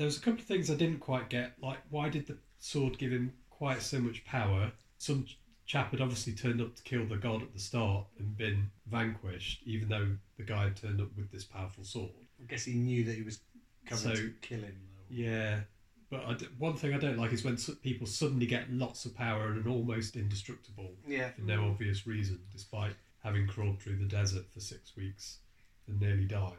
[0.00, 2.96] There was a couple of things I didn't quite get, like why did the sword
[2.96, 4.72] give him quite so much power?
[4.96, 5.26] Some
[5.66, 9.60] chap had obviously turned up to kill the god at the start and been vanquished,
[9.66, 12.12] even though the guy had turned up with this powerful sword.
[12.42, 13.40] I guess he knew that he was
[13.84, 14.74] coming So- to kill him.
[14.96, 15.14] Though.
[15.14, 15.60] Yeah,
[16.08, 19.14] but I d- one thing I don't like is when people suddenly get lots of
[19.14, 21.32] power and are almost indestructible Yeah.
[21.32, 25.40] for no obvious reason, despite having crawled through the desert for six weeks
[25.86, 26.56] and nearly died,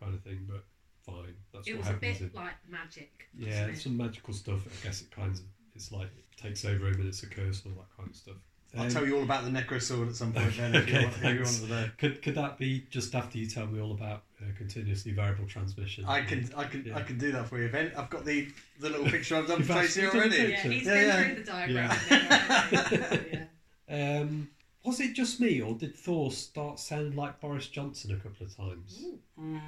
[0.00, 0.46] kind of thing.
[0.50, 0.64] But
[1.06, 2.18] fine, that's It what was a happens.
[2.18, 3.28] bit in, like magic.
[3.36, 3.78] yeah, it?
[3.78, 4.60] some magical stuff.
[4.66, 5.40] I guess it kind of
[5.74, 8.16] it's like it takes over him and it's a curse and all that kind of
[8.16, 8.36] stuff.
[8.76, 10.94] I'll Um, tell you all about the Necro Sword at some point then if, you
[10.98, 11.92] Okay, want, if you want to.
[11.96, 16.04] Could could that be just after you tell me all about uh, continuously variable transmission?
[16.06, 16.96] I can, I can, Yeah.
[16.96, 17.92] I can do that for you, Ben.
[17.96, 18.48] I've got the
[18.80, 20.52] the little picture I've done for Tracy actually done the already.
[20.52, 21.24] Yeah, he's Yeah, been yeah.
[21.24, 21.96] through the diagram.
[22.10, 22.68] Yeah.
[23.30, 23.46] Yeah.
[23.88, 24.20] yeah.
[24.20, 24.48] Um,
[24.84, 28.56] was it just me, or did Thor start sounding like Boris Johnson a couple of
[28.56, 29.02] times?
[29.04, 29.18] Ooh.
[29.40, 29.60] Mm,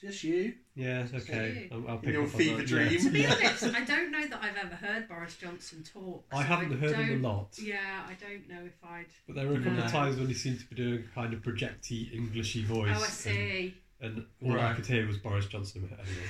[0.00, 0.54] just you.
[0.74, 1.68] Yeah, okay.
[1.72, 1.76] you.
[1.76, 2.90] I'll, I'll In pick your up on fever that, dream.
[2.92, 2.98] yeah.
[2.98, 6.24] To be honest, I don't know that I've ever heard Boris Johnson talk.
[6.32, 9.06] I so haven't heard him a lot, Yeah, I don't know if I'd.
[9.26, 11.32] but there were a couple of times when he seemed to be doing a kind
[11.32, 12.90] of projecty Englishy voice.
[12.94, 13.74] Oh, I see.
[14.00, 15.82] And, and all I could hear was Boris Johnson.
[15.90, 16.26] Anyway,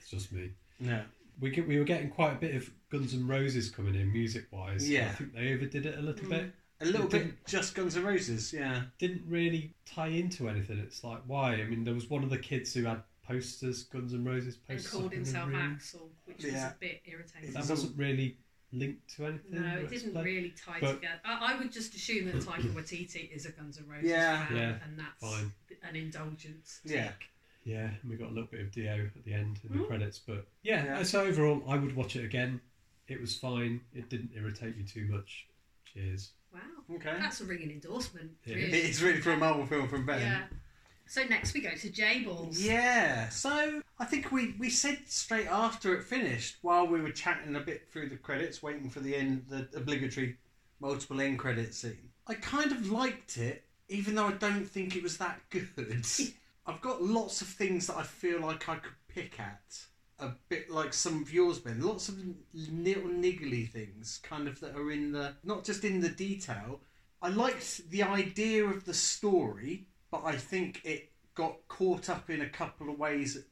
[0.00, 0.50] it's just me.
[0.80, 1.02] Yeah.
[1.40, 4.46] We get, we were getting quite a bit of Guns N' Roses coming in music
[4.50, 4.88] wise.
[4.88, 5.08] Yeah.
[5.10, 6.30] I think they overdid it a little Mm.
[6.30, 6.52] bit.
[6.82, 8.84] A little It bit just Guns N' Roses, yeah.
[8.98, 10.78] Didn't really tie into anything.
[10.78, 11.56] It's like why?
[11.56, 14.68] I mean, there was one of the kids who had posters, Guns N' Roses posters.
[14.68, 14.92] And posters.
[14.92, 15.50] called up in the himself.
[15.50, 17.52] Axl, which was a bit irritating.
[17.52, 18.36] That wasn't really
[18.72, 19.62] linked to anything.
[19.62, 21.20] No, it didn't really tie But- together.
[21.24, 24.46] I, I would just assume that Taika Waititi is a Guns N' Roses Yeah.
[24.46, 25.52] fan, Yeah, and that's fine.
[25.82, 26.80] an indulgence.
[26.84, 27.08] Yeah.
[27.08, 27.14] tick.
[27.64, 29.86] Yeah, and we got a little bit of Dio at the end in the Mm.
[29.86, 31.02] credits, but yeah, Yeah.
[31.02, 32.60] So overall, I would watch it again.
[33.06, 33.80] It was fine.
[33.92, 35.46] It didn't irritate me too much.
[35.92, 36.30] Cheers.
[36.54, 36.60] Wow,
[36.96, 37.16] Okay.
[37.18, 38.30] that's a ringing endorsement.
[38.46, 38.78] It really.
[38.78, 40.20] It's really for a Marvel film from Ben.
[40.20, 40.46] Yeah,
[41.10, 42.54] So next we go to Jables.
[42.56, 47.56] Yeah, so I think we, we said straight after it finished, while we were chatting
[47.56, 50.36] a bit through the credits, waiting for the end, the obligatory
[50.78, 52.10] multiple end credit scene.
[52.28, 55.68] I kind of liked it, even though I don't think it was that good.
[56.66, 59.80] I've got lots of things that I feel like I could pick at.
[60.20, 61.82] A bit like some of yours, Ben.
[61.82, 62.22] Lots of
[62.54, 66.78] little niggly things, kind of that are in the not just in the detail.
[67.20, 72.42] I liked the idea of the story, but I think it got caught up in
[72.42, 73.44] a couple of ways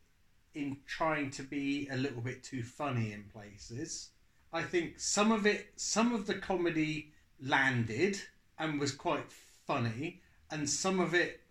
[0.54, 4.10] in trying to be a little bit too funny in places.
[4.52, 8.20] I think some of it, some of the comedy landed
[8.58, 9.30] and was quite
[9.66, 11.42] funny, and some of it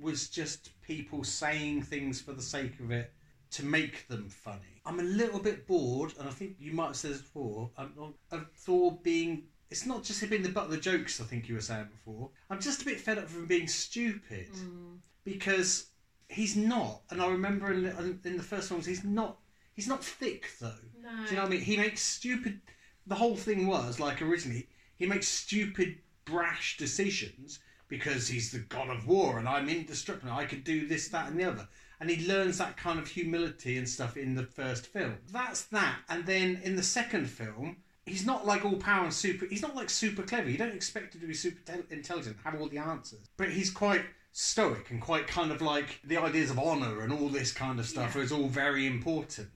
[0.00, 3.12] was just people saying things for the sake of it
[3.52, 4.80] to make them funny.
[4.84, 8.14] I'm a little bit bored, and I think you might have said this before, um,
[8.30, 9.44] of Thor being.
[9.70, 11.88] It's not just him being the butt of the jokes, I think you were saying
[11.92, 12.30] before.
[12.50, 14.98] I'm just a bit fed up him being stupid mm.
[15.24, 15.86] because
[16.28, 17.02] he's not.
[17.10, 19.38] And I remember in, in the first ones, he's not.
[19.74, 20.74] He's not thick though.
[21.00, 21.10] No.
[21.24, 21.60] Do you know what I mean?
[21.60, 22.60] He makes stupid.
[23.06, 28.90] The whole thing was like originally he makes stupid, brash decisions because he's the god
[28.90, 30.32] of war and I'm indestructible.
[30.32, 31.68] I could do this, that, and the other.
[32.00, 35.16] And he learns that kind of humility and stuff in the first film.
[35.32, 36.00] That's that.
[36.08, 37.78] And then in the second film,
[38.10, 39.46] he's not like all power and super.
[39.46, 40.50] He's not like super clever.
[40.50, 43.20] You don't expect him to be super tel- intelligent, have all the answers.
[43.36, 47.28] But he's quite stoic and quite kind of like the ideas of honor and all
[47.28, 48.22] this kind of stuff Yeah.
[48.22, 49.48] is all very important.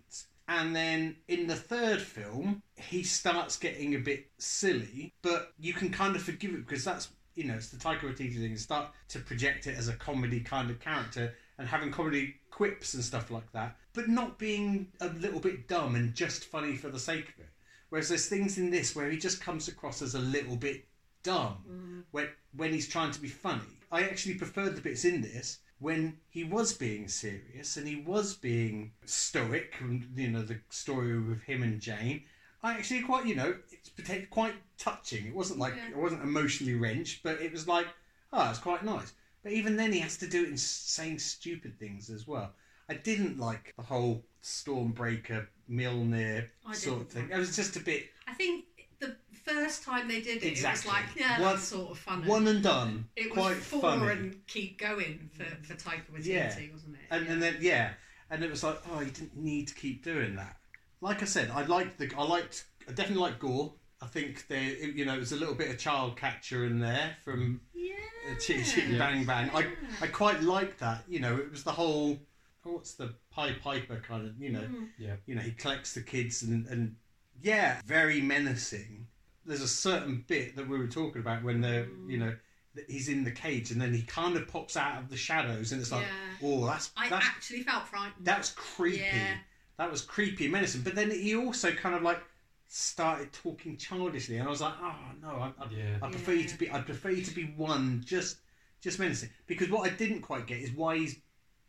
[0.47, 5.91] And then in the third film, he starts getting a bit silly, but you can
[5.91, 8.57] kind of forgive it because that's you know it's the Taika Waititi thing.
[8.57, 13.03] Start to project it as a comedy kind of character and having comedy quips and
[13.03, 16.99] stuff like that, but not being a little bit dumb and just funny for the
[17.01, 17.49] sake of it.
[17.95, 20.89] Whereas there's things in this where he just comes across as a little bit
[21.23, 22.03] dumb mm.
[22.11, 23.79] when when he's trying to be funny.
[23.93, 28.35] I actually preferred the bits in this when he was being serious and he was
[28.35, 29.77] being stoic.
[29.79, 32.25] and, You know the story with him and Jane.
[32.65, 35.27] I actually quite you know it's quite touching.
[35.27, 35.91] It wasn't like Yeah.
[35.91, 37.87] it wasn't emotionally wrenched, but it was like
[38.33, 39.13] oh it's quite nice.
[39.45, 42.55] But even then he has to do it in saying stupid things as well.
[42.89, 47.31] I didn't like the whole Stormbreaker Mjolnir sort of thing.
[47.33, 48.65] It was just a bit I think
[49.01, 50.91] the first time they did it, Exactly.
[50.91, 52.27] it was like, yeah, One- that's sort of funny.
[52.29, 53.09] one and done.
[53.17, 54.13] it was quite four funny.
[54.13, 56.55] and keep going for, for Taika Waititi, Yeah.
[56.73, 57.01] wasn't it?
[57.11, 57.33] and, yeah.
[57.33, 57.91] and then yeah,
[58.31, 60.57] and it was like, oh, you didn't need to keep doing that.
[61.01, 63.73] Like I said, I liked the, I liked, I definitely liked Gorr.
[64.01, 67.17] I think there, you know, it was a little bit of child catcher in there
[67.25, 67.95] from yeah.
[68.41, 69.51] Chitty Chitty Bang Bang.
[69.55, 69.67] I,
[70.01, 71.05] I quite liked that.
[71.09, 72.19] You know, it was the whole,
[72.73, 74.89] what's the Pied Piper kind of, you know, Mm.
[74.99, 75.17] Yeah.
[75.27, 76.97] you know, he collects the kids and, and
[77.43, 79.07] yeah, very menacing.
[79.47, 82.35] There's a certain bit that we were talking about when they're, you know,
[82.89, 85.81] he's in the cage and then he kind of pops out of the shadows and
[85.81, 86.49] it's like, Yeah.
[86.49, 88.25] oh, that's I actually felt frightened.
[88.25, 88.99] that's creepy.
[88.99, 89.37] Yeah.
[89.77, 90.83] That was creepy and menacing.
[90.83, 92.21] But then he also kind of like
[92.69, 95.97] started talking childishly, and I was like, oh no, I, I, Yeah.
[96.03, 96.71] I prefer you to be.
[96.71, 98.39] I prefer you to be one just
[98.81, 99.31] just menacing.
[99.47, 101.17] Because what I didn't quite get is why he's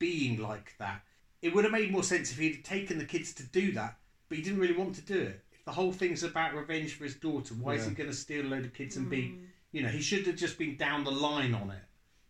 [0.05, 1.01] being like that.
[1.41, 3.97] It would have made more sense if he'd taken the kids to do that,
[4.29, 5.43] but he didn't really want to do it.
[5.51, 8.45] If the whole thing's about revenge for his daughter, why is he going to steal
[8.45, 9.09] a load of kids and Mm.
[9.09, 9.35] be?
[9.71, 11.83] You know, he should have just been down the line on it.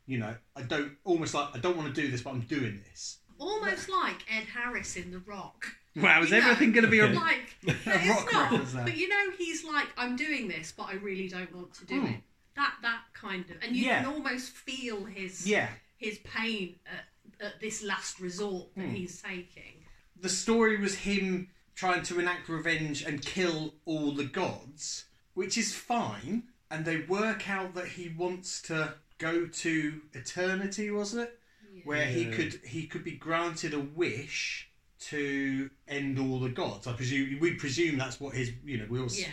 [0.08, 2.82] You know, I don't almost like I don't want to do this, but I'm doing
[2.90, 3.20] this.
[3.38, 5.76] Almost like Ed Harris in The Rock.
[5.96, 7.14] Wow, is You everything going to be Okay.
[7.18, 8.52] a Like, no, A it's rock not.
[8.52, 8.84] reference there.
[8.86, 12.00] But you know, he's like, I'm doing this, but I really don't want to do
[12.00, 12.06] Hmm.
[12.08, 12.22] it.
[12.56, 14.04] That that kind of, and you Yeah.
[14.04, 15.70] can almost feel his yeah?
[15.98, 17.06] his pain at,
[17.40, 18.94] at this last resort that Hmm.
[18.96, 19.84] he's taking.
[20.18, 25.76] the story was him trying to enact revenge and kill all the gods, which is
[25.76, 26.44] fine.
[26.72, 31.40] And they work out that he wants to go to eternity, wasn't it?
[31.84, 34.70] Where he could he could be granted a wish
[35.02, 36.88] to end all the gods.
[36.88, 39.28] I presume we presume that's what his you know we all Yeah.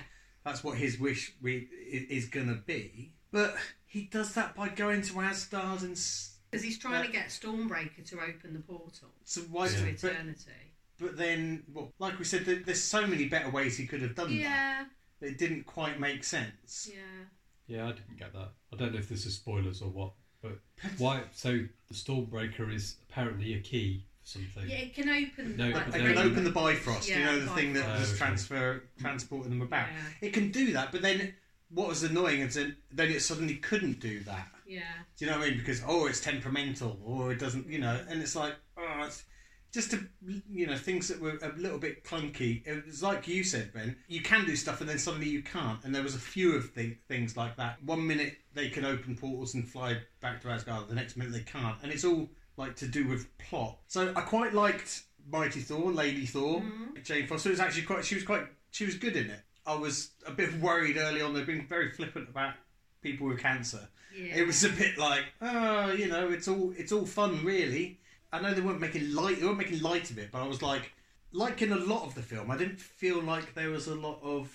[0.45, 1.69] that's what his wish we,
[2.11, 3.13] is gonna be.
[3.31, 7.11] But he does that by going to Asgard and s- Because he's trying Uh, to
[7.13, 9.87] get Stormbreaker to open the portal so why to Yeah.
[9.87, 10.51] eternity.
[10.99, 14.29] but then well, like we said there's so many better ways he could have done
[14.29, 14.87] that.
[15.23, 16.89] Yeah, it didn't quite make sense.
[16.93, 17.25] yeah.
[17.67, 18.53] Yeah, I didn't get that.
[18.73, 20.13] I don't know if this is spoilers or what,
[20.43, 20.61] but
[20.99, 21.23] why?
[21.33, 24.69] So the Stormbreaker is apparently a key for something.
[24.69, 25.57] Yeah, it can open.
[25.57, 28.01] No, like, I can then- open the Bifrost, Yeah, you know, the thing that Bifrost.
[28.01, 28.19] was Oh, okay.
[28.19, 29.89] transfer transporting them about.
[29.91, 30.29] Yeah.
[30.29, 31.35] It can do that, but then
[31.71, 32.77] what was annoying is then
[33.11, 34.53] it suddenly couldn't do that.
[34.73, 34.83] Yeah,
[35.19, 35.59] Do you know what I mean?
[35.59, 39.25] Because oh, it's temperamental, or it doesn't, you know, and it's like oh, it's
[39.73, 40.07] just to,
[40.51, 42.67] you know things that were a little bit clunky.
[42.67, 43.97] It was like you said, Ben.
[44.09, 45.83] You can do stuff, and then suddenly you can't.
[45.85, 47.83] And there was a few of th- things like that.
[47.83, 51.41] One minute they can open portals and fly back to Asgard, the next minute they
[51.41, 53.79] can't, and it's all like to do with plot.
[53.89, 57.03] So I quite liked Mighty Thor, Lady Thor, Mhm.
[57.05, 58.05] Jane Foster was actually quite.
[58.05, 58.47] She was quite.
[58.73, 59.41] She was good in it.
[59.65, 61.33] I was a bit worried early on.
[61.35, 62.55] They've been very flippant about
[63.03, 63.89] people with cancer.
[64.17, 64.37] Yeah.
[64.37, 67.99] It was a bit like, oh, you know, it's all it's all fun, really.
[68.33, 69.41] I know they weren't making light.
[69.41, 70.93] They weren't making light of it, but I was like,
[71.33, 74.21] like in a lot of the film, I didn't feel like there was a lot
[74.23, 74.51] of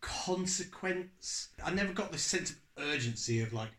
[0.00, 1.48] consequence.
[1.64, 3.70] I never got the sense of urgency of like,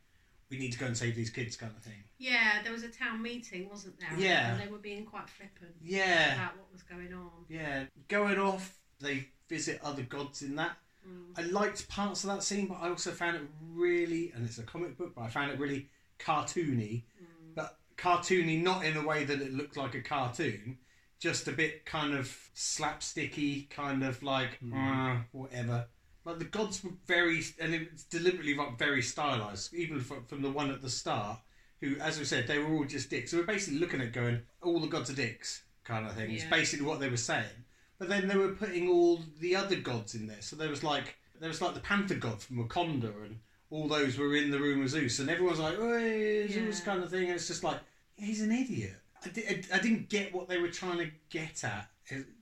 [0.50, 2.04] we need to go and save these kids, kind of thing.
[2.18, 4.10] Yeah, there was a town meeting, wasn't there?
[4.18, 4.52] Yeah.
[4.54, 7.30] And they were being quite flippant Yeah, about what was going on.
[7.50, 7.86] yeah.
[8.08, 10.78] Going off, they visit other gods in that.
[11.08, 11.38] Mm.
[11.38, 14.64] I liked parts of that scene, but I also found it really, and it's a
[14.64, 15.90] comic book, but I found it really
[16.20, 17.04] cartoony.
[17.22, 17.56] Mm.
[17.56, 20.78] But cartoony, not in a way that it looked like a cartoon,
[21.20, 24.74] just a bit kind of slapsticky, kind of like Mm.
[24.74, 25.88] uh, whatever.
[26.26, 30.50] Like the gods were very, and it's deliberately like very stylized, even from, from the
[30.50, 31.40] one at the start.
[31.82, 33.32] Who, as we said, they were all just dicks.
[33.32, 36.32] So we're basically looking at going, all the gods are dicks, kind of thing.
[36.32, 37.63] It's basically what they were saying.
[38.04, 40.42] But then they were putting all the other gods in there.
[40.42, 43.40] So there was like there was like the panther god from Wakanda, and
[43.70, 46.86] all those were in the room with Zeus, and everyone's like, "Hey, Zeus," Yeah.
[46.86, 47.24] kind of thing.
[47.28, 47.80] And it's just like
[48.18, 48.98] he's an idiot.
[49.26, 51.88] I, di- I, I didn't get what they were trying to get at.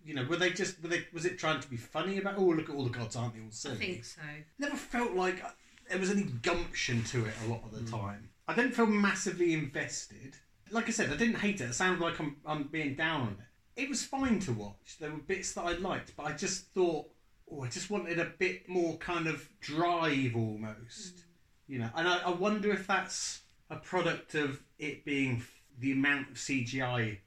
[0.04, 2.40] You know, were they just were they was it trying to be funny about?
[2.40, 3.76] Oh, look at all the gods, aren't they all silly?
[3.76, 3.92] I silly?
[3.94, 4.22] think so.
[4.58, 5.44] Never felt like
[5.90, 7.92] there was any gumption to it a lot of the Mm.
[8.02, 8.30] time.
[8.48, 10.38] I didn't feel massively invested.
[10.72, 11.66] Like I said, I didn't hate it.
[11.66, 13.46] It sounded like I'm, I'm being down on it.
[13.82, 14.98] It was fine to watch.
[15.00, 17.10] There were bits that I liked, but I just thought,
[17.52, 21.24] oh, I just wanted a bit more kind of drive almost.
[21.68, 23.42] You know, and I, I wonder if that's
[23.72, 27.18] a product of it being f- the amount of CGI,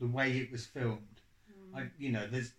[0.00, 1.20] the way it was filmed.
[1.52, 1.78] Mm.
[1.78, 2.52] I, you know, there's.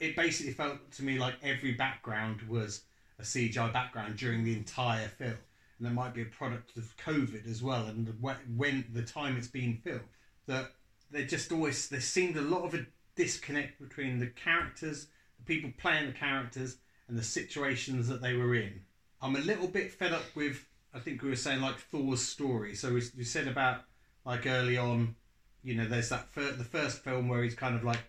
[0.00, 2.84] It basically felt to me like every background was
[3.18, 5.36] a CGI background during the entire film,
[5.78, 8.12] and there might be a product of COVID as well, and the,
[8.56, 10.00] when the time it's been filmed,
[10.46, 10.72] that
[11.14, 15.06] there just always there seemed a lot of a disconnect between the characters,
[15.38, 18.80] the people playing the characters, and the situations that they were in.
[19.22, 20.66] I'm a little bit fed up with.
[20.92, 22.74] I think we were saying like Thor's story.
[22.74, 23.82] So we, we said about
[24.24, 25.16] like early on,
[25.62, 28.02] you know, there's that fir- the first film where he's kind of like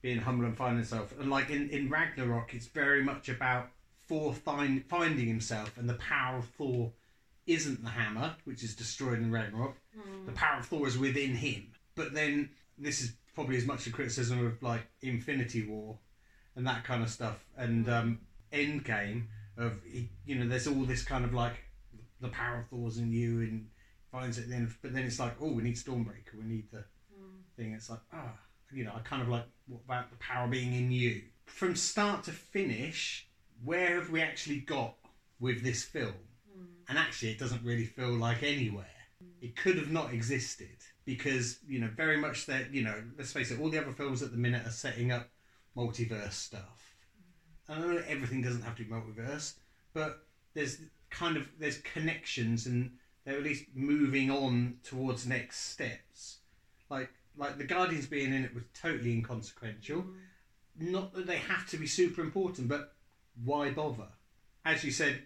[0.00, 3.70] being humble and finding himself, and like in in Ragnarok, it's very much about
[4.08, 6.92] Thor find, finding himself, and the power of Thor
[7.46, 9.76] isn't the hammer, which is destroyed in Ragnarok.
[9.96, 10.26] Mm.
[10.26, 11.71] The power of Thor is within him.
[11.94, 15.98] But then this is probably as much a criticism of like Infinity War
[16.56, 18.20] and that kind of stuff, and um,
[18.52, 19.24] Endgame
[19.56, 19.72] of
[20.26, 21.64] you know, there's all this kind of like
[22.20, 23.68] the power of Thor's in you, and
[24.10, 24.72] finds it then.
[24.82, 27.42] But then it's like, oh, we need Stormbreaker, we need the Mm.
[27.56, 27.72] thing.
[27.74, 28.34] It's like, ah,
[28.72, 31.22] you know, I kind of like, what about the power being in you?
[31.44, 33.26] From start to finish,
[33.62, 34.96] where have we actually got
[35.38, 36.14] with this film?
[36.50, 36.66] Mm.
[36.88, 38.86] And actually, it doesn't really feel like anywhere.
[39.42, 43.50] It could have not existed because, you know, very much that, you know, let's face
[43.50, 45.28] it, all the other films at the minute are setting up
[45.76, 46.94] multiverse stuff.
[47.68, 49.54] And I know everything doesn't have to be multiverse,
[49.92, 50.78] but there's
[51.10, 52.90] kind of there's connections and
[53.24, 56.38] they're at least moving on towards next steps.
[56.90, 60.04] Like like the Guardians being in it was totally inconsequential.
[60.78, 62.94] Not that they have to be super important, but
[63.44, 64.08] why bother?
[64.64, 65.22] As you said,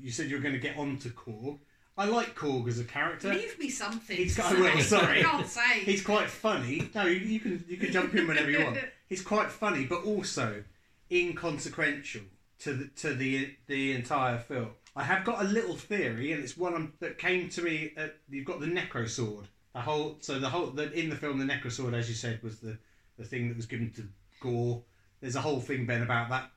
[0.00, 1.58] you said you were going to get on to Korg.
[1.98, 3.34] I like Korg as a character.
[3.34, 4.16] Leave me something.
[4.16, 5.20] He's got- I will, sorry.
[5.22, 5.82] For God's sake.
[5.82, 6.88] He's quite funny.
[6.94, 8.78] No, you, you can you can jump in whenever you want.
[9.08, 10.62] He's quite funny, but also
[11.10, 12.22] inconsequential
[12.60, 14.70] to the to the the entire film.
[14.94, 17.92] I have got a little theory, and it's one that came to me.
[17.96, 19.46] At, you've got the Necro Sword.
[19.74, 22.40] The whole so the whole the, in the film the Necro Sword, as you said,
[22.42, 22.78] was the
[23.18, 24.08] the thing that was given to
[24.40, 24.82] Gorr.
[25.20, 26.50] There's a whole thing Ben about that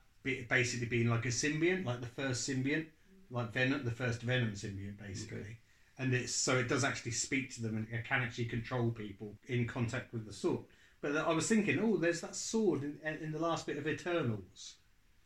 [0.48, 2.86] basically being like a symbiont, like the first symbiont,
[3.32, 5.58] like Venom, the first Venom symbiont, basically Okay.
[5.98, 9.34] and it's so it does actually speak to them and it can actually control people
[9.48, 10.64] in contact with the sword.
[11.00, 14.76] But I was thinking, oh, there's that sword in, in the last bit of Eternals.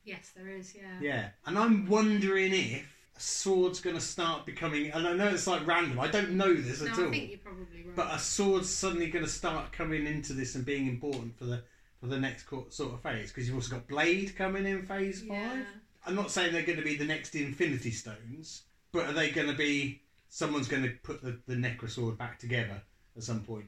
[0.05, 0.75] Yes, there is.
[0.75, 1.01] Yeah.
[1.01, 4.90] Yeah, and I'm wondering if a sword's going to start becoming.
[4.92, 5.99] And I know it's like random.
[6.01, 7.11] I don't know this No, at I all.
[7.11, 7.97] think you're probably right.
[7.97, 11.62] But a sword's suddenly going to start coming into this and being important for the
[12.01, 15.51] for the next sort of phase because you've also got Blade coming in phase yeah.
[15.51, 15.66] five.
[16.07, 19.48] I'm not saying they're going to be the next Infinity Stones, but are they going
[19.48, 20.02] to be?
[20.28, 22.80] Someone's going to put the the Necro sword back together
[23.16, 23.66] at some point.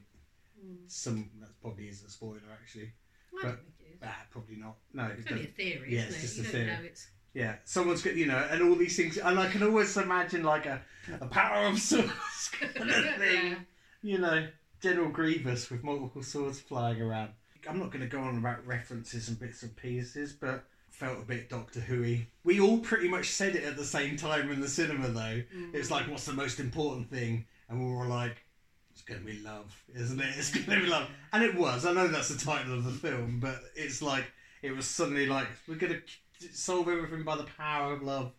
[0.63, 0.77] Mm.
[0.87, 2.91] Some that probably is a spoiler, actually.
[3.39, 3.99] I But- think it is.
[4.03, 4.75] Ah, probably not.
[4.93, 6.37] No, it It's only a theory, Yeah, isn't it's it?
[6.37, 6.69] just a theory.
[6.85, 10.43] It's Yeah, someone's got you know, and all these things, and I can always imagine
[10.43, 10.81] like a
[11.21, 12.11] a power of swords
[12.51, 13.51] kind of thing.
[13.51, 13.55] yeah.
[14.01, 14.47] You know,
[14.81, 17.31] General Grievous with multiple swords flying around.
[17.67, 20.65] I'm not going to go on about references and bits and pieces, but
[20.99, 22.27] felt a bit Doctor Who-y.
[22.43, 25.41] We all pretty much said it at the same time in the cinema, though.
[25.55, 25.73] Mm.
[25.73, 27.45] It was like, what's the most important thing?
[27.69, 28.43] And we were like,
[28.91, 30.27] it's going to be love, isn't it?
[30.37, 31.85] It's going to be love, and it was.
[31.85, 34.25] I know that's the title of the film, but it's like
[34.61, 38.33] it was suddenly like we're going to solve everything by the power of love.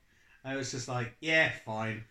[0.45, 2.05] And it was just like, yeah, fine.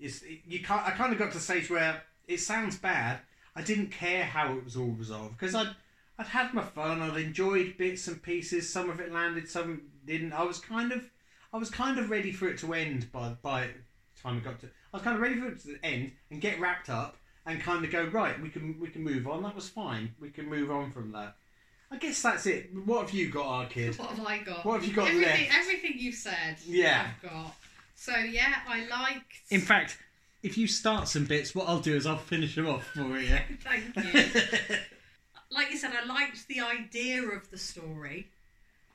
[0.00, 0.84] It's you can't.
[0.84, 3.20] I kind of got to the stage where it sounds bad.
[3.54, 5.74] I didn't care how it was all resolved because I'd
[6.18, 7.02] I'd had my fun.
[7.02, 8.72] I'd enjoyed bits and pieces.
[8.72, 10.32] Some of it landed, some didn't.
[10.32, 11.04] I was kind of
[11.52, 14.60] I was kind of ready for it to end by by the time it got
[14.60, 14.66] to.
[14.66, 17.84] I was kind of ready for it to end and get wrapped up and kind
[17.84, 18.40] of go right.
[18.40, 19.42] We can we can move on.
[19.42, 20.14] That was fine.
[20.20, 21.36] We can move on from that.
[21.90, 22.70] I guess that's it.
[22.84, 23.96] What have you got, our kid?
[23.96, 24.64] What have I got?
[24.64, 25.56] What have you got everything, left?
[25.56, 26.56] Everything you've said.
[26.66, 27.10] Yeah.
[27.22, 27.54] I've got.
[27.94, 29.42] So yeah, I liked.
[29.50, 29.98] In fact,
[30.42, 33.38] if you start some bits, what I'll do is I'll finish them off for you.
[33.60, 34.76] Thank you.
[35.50, 38.28] like you said, I liked the idea of the story,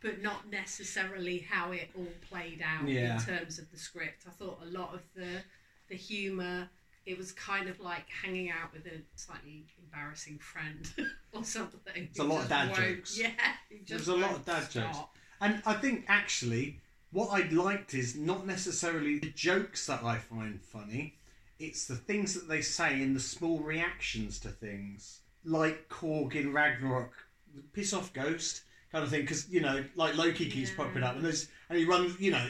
[0.02, 3.16] but not necessarily how it all played out Yeah.
[3.16, 4.24] in terms of the script.
[4.28, 5.44] I thought a lot of the
[5.90, 6.70] the humour.
[7.06, 10.88] It was kind of like hanging out with a slightly embarrassing friend
[11.34, 11.94] or something.
[11.96, 13.18] It's a lot of dad jokes.
[13.20, 13.30] Yeah,
[13.70, 14.98] who There just was a lot of dad jokes.
[15.42, 16.80] And I think actually,
[17.12, 21.16] what I liked is not necessarily the jokes that I find funny,
[21.60, 25.21] it's the things that they say and the small reactions to things.
[25.44, 27.12] Like Korg in Ragnarok,
[27.74, 28.62] piss off ghost
[28.92, 30.76] kind of thing, because, you know, like Loki keeps Yeah.
[30.78, 32.50] popping up and, there's, and he runs, you know,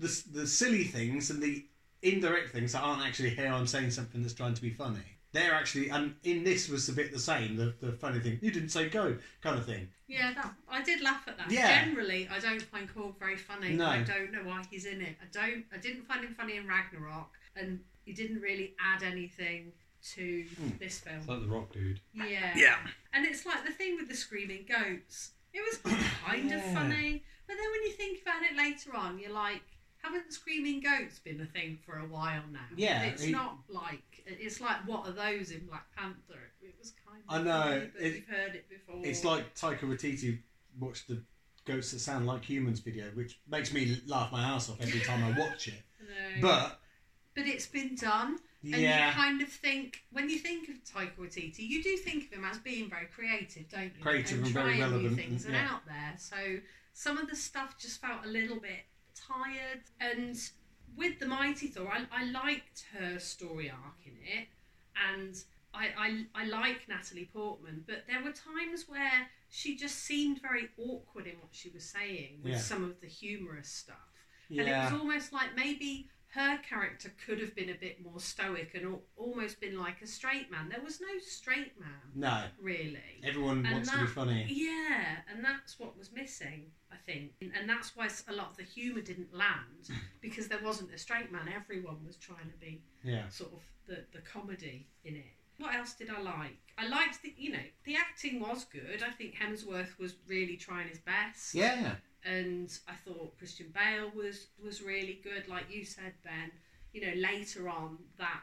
[0.00, 1.64] the, the silly things and the
[2.02, 5.04] indirect things that aren't actually here I'm saying something that's trying to be funny.
[5.32, 8.50] They're actually, and in this was a bit the same, the, the funny thing, you
[8.50, 9.88] didn't say go kind of thing.
[10.06, 11.50] Yeah, that, I did laugh at that.
[11.50, 11.84] Yeah.
[11.84, 13.70] Generally, I don't find Korg very funny.
[13.74, 13.86] No.
[13.86, 15.16] I don't know why he's in it.
[15.22, 15.64] I don't.
[15.72, 19.72] I didn't find him funny in Ragnarok, and he didn't really add anything
[20.14, 20.68] to Hmm.
[20.78, 21.16] this film.
[21.18, 22.00] It's like the rock dude.
[22.14, 22.52] Yeah.
[22.56, 22.76] Yeah.
[23.12, 25.32] And it's like the thing with the screaming goats.
[25.52, 25.78] It was
[26.24, 29.62] kind of funny, but then when you think about it later on, you're like,
[30.02, 32.60] haven't screaming goats been a thing for a while now?
[32.74, 36.50] Yeah, It's it- not like it's like what are those in Black Panther?
[36.62, 39.00] It was kind of I know, funny, but it- we've heard it before.
[39.04, 40.40] It's like Taika Waititi
[40.78, 41.22] watched the
[41.64, 45.22] Goats That Sound Like Humans video, which makes me laugh my ass off every time
[45.22, 45.82] I watch it.
[46.02, 46.40] No.
[46.40, 46.80] But
[47.34, 51.16] but it's been done, and yeah, you kind of think when you think of Taika
[51.18, 54.02] Waititi, you do think of him as being very creative, don't you?
[54.02, 55.72] Creative and very trying new relevant things and- and yeah.
[55.74, 56.14] out there.
[56.18, 56.58] So
[56.92, 58.84] some of the stuff just felt a little bit
[59.14, 59.82] tired.
[60.00, 60.36] And
[60.96, 64.48] with the Mighty Thor, I, I liked her story arc in it,
[65.12, 65.34] and
[65.74, 70.68] I, I I like Natalie Portman, but there were times where she just seemed very
[70.78, 72.58] awkward in what she was saying with Yeah.
[72.58, 73.96] some of the humorous stuff.
[74.50, 78.70] And it was almost like maybe her character could have been a bit more stoic
[78.74, 80.68] and al- almost been like a straight man.
[80.70, 83.20] There was no straight man, no, really.
[83.22, 84.46] everyone And wants to be funny.
[84.48, 87.32] Yeah, and that's what was missing, I think.
[87.42, 89.90] And- And that's why a lot of the humour didn't land
[90.22, 91.48] because there wasn't a straight man.
[91.54, 95.34] Everyone was trying to be Yeah, sort of the, the comedy in it.
[95.58, 96.56] What else did I like?
[96.78, 99.02] I liked the, you know, the acting was good.
[99.06, 104.46] I think Hemsworth was really trying his best yeah, and I thought Christian Bale was
[104.62, 105.48] was really good.
[105.48, 106.50] Like you said, Ben,
[106.92, 108.42] you know, later on that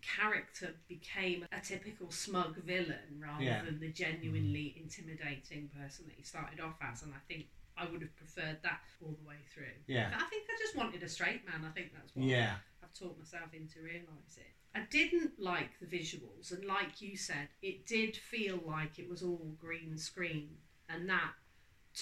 [0.00, 3.64] character became a typical smug villain rather Yeah.
[3.64, 4.84] than the genuinely mm-hmm.
[4.84, 7.46] intimidating person that he started off as, and I think
[7.76, 9.74] I would have preferred that all the way through.
[9.86, 10.10] Yeah.
[10.10, 11.64] But I think I just wanted a straight man.
[11.64, 14.52] I think that's what yeah, I've taught myself into realise it.
[14.74, 19.22] I didn't like the visuals, and like you said, it did feel like it was
[19.22, 20.58] all green screen,
[20.88, 21.32] and that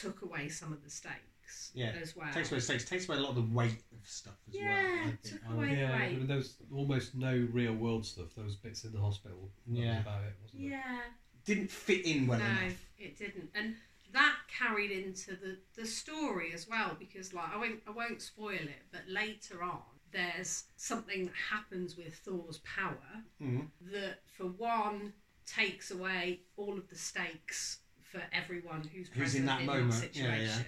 [0.01, 1.93] took away some of the stakes Yeah.
[2.01, 2.33] as well.
[2.33, 4.63] takes away stakes, takes away a lot of the weight of stuff as well.
[4.65, 5.43] Yeah, I took think.
[5.49, 8.35] I away- would- Yeah, I mean, there was almost no real world stuff.
[8.35, 9.51] There was bits in the hospital.
[9.67, 9.93] That Yeah.
[9.97, 10.67] was about it, wasn't it?
[10.69, 11.03] Yeah,
[11.45, 12.85] Didn't fit in well no, enough.
[12.99, 13.77] it didn't, and
[14.11, 18.59] that carried into the the story as well because, like, I won't I won't spoil
[18.59, 19.83] it, but later on.
[20.13, 23.71] There's something that happens with Thor's power Mhm.
[23.83, 25.13] that, for one,
[25.45, 27.81] takes away all of the stakes
[28.17, 30.49] for everyone who's Who's in present that in moment, that yeah, yeah.
[30.49, 30.67] situation.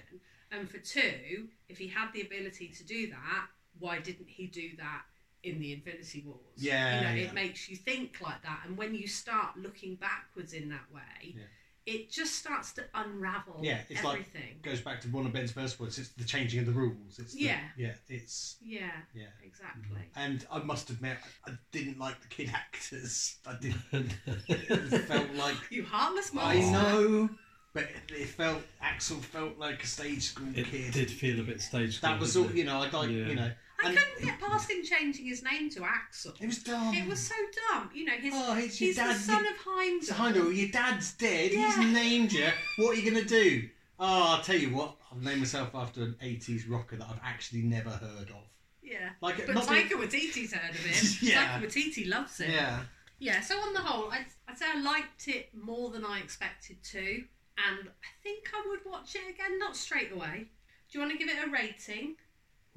[0.51, 3.47] And for two, if he had the ability to do that,
[3.79, 5.03] why didn't he do that
[5.43, 6.39] in the Infinity Wars?
[6.57, 7.27] Yeah, you know, yeah.
[7.27, 8.61] it makes you think like that.
[8.65, 11.43] And when you start looking backwards in that way, Yeah.
[11.89, 14.59] It just starts to unravel Yeah, it's like- everything.
[14.61, 15.97] Goes back to one of Ben's first words.
[15.97, 17.17] It's the changing of the rules.
[17.17, 17.59] It's the, Yeah.
[17.77, 17.93] yeah.
[18.07, 19.25] It's yeah, yeah.
[19.43, 19.97] exactly.
[19.97, 20.19] Mm-hmm.
[20.19, 21.17] And I must admit,
[21.47, 23.37] I didn't like the kid actors.
[23.47, 24.11] I didn't.
[24.47, 27.29] It felt like You heartless I know,
[27.73, 30.93] but it, it felt Axl felt like a stage school It kid.
[30.93, 31.97] did feel a bit stage.
[31.97, 32.45] school, That was all.
[32.49, 32.55] it?
[32.55, 33.27] You know, I like Yeah.
[33.27, 33.51] you know.
[33.83, 36.39] I And couldn't get past him changing his name to Axl.
[36.41, 36.93] it was dumb.
[36.93, 37.35] It was so
[37.71, 37.89] dumb.
[37.93, 39.15] You know, his, Oh, your he's the dad.
[39.17, 40.43] son of Heimdall.
[40.43, 41.51] Know your dad's dead.
[41.53, 41.75] Yeah.
[41.81, 42.47] He's named you.
[42.77, 43.69] What are you gonna do?
[43.99, 44.95] Oh, I'll tell you what.
[45.11, 48.43] I've named myself after an '80s rocker that I've actually never heard of.
[48.81, 49.09] Yeah.
[49.21, 51.17] Like, But Taika Waititi's heard of him.
[51.21, 51.59] Yeah.
[51.59, 52.51] Taika Waititi loves him.
[52.51, 52.79] Yeah.
[53.21, 56.81] Yeah, so on the whole, I'd, I'd say I liked it more than I expected
[56.85, 60.47] to, and I think I would watch it again, not straight away.
[60.89, 62.15] Do you want to give it a rating?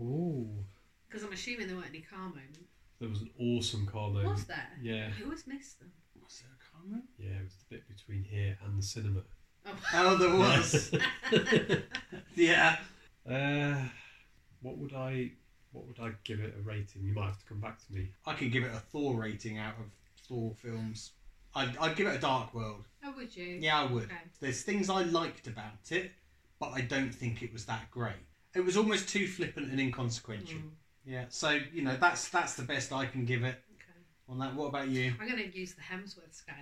[0.01, 0.65] Ooh,
[1.13, 2.59] Because I'm assuming there weren't any car moments.
[2.99, 4.31] there was an awesome car moment.
[4.31, 4.71] Was there?
[4.81, 5.93] Yeah, I always miss them.
[6.23, 7.05] Was there a car moment?
[7.19, 9.21] yeah, it was the bit between here and the cinema.
[9.67, 9.71] Oh.
[9.95, 10.91] Oh, there was.
[12.35, 12.79] yeah.
[13.31, 13.75] Uh,
[14.63, 15.33] what would I,
[15.73, 17.03] what would I give it a rating?
[17.05, 18.09] You might have to come back to me.
[18.25, 19.85] I could give it a Thor rating out of
[20.27, 21.13] Thor films.
[21.55, 22.87] I'd, I'd give it a Dark World.
[23.05, 23.59] oh, would you?
[23.61, 24.05] Yeah, I would.
[24.05, 24.15] Okay.
[24.41, 26.13] There's things I liked about it,
[26.59, 28.15] but I don't think it was that great.
[28.55, 30.59] It was almost too flippant and inconsequential.
[30.59, 30.71] Mm,
[31.05, 34.01] Yeah, so you know that's that's the best I can give it okay.
[34.29, 34.55] on that.
[34.55, 35.13] What about you?
[35.21, 36.55] I'm going to use the Hemsworth scale.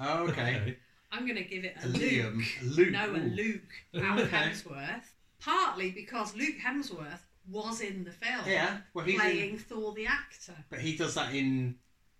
[0.00, 0.76] Oh, okay.
[1.12, 2.00] I'm going to give it a, A Luke.
[2.00, 2.90] Liam, a Luke.
[2.92, 3.18] No, a.
[3.18, 4.36] Luke out of Okay.
[4.36, 5.02] Hemsworth.
[5.40, 7.20] Partly because Luke Hemsworth
[7.50, 8.40] was in the film.
[8.46, 10.54] Yeah, well he's in, playing Thor the actor.
[10.70, 11.74] but he does that in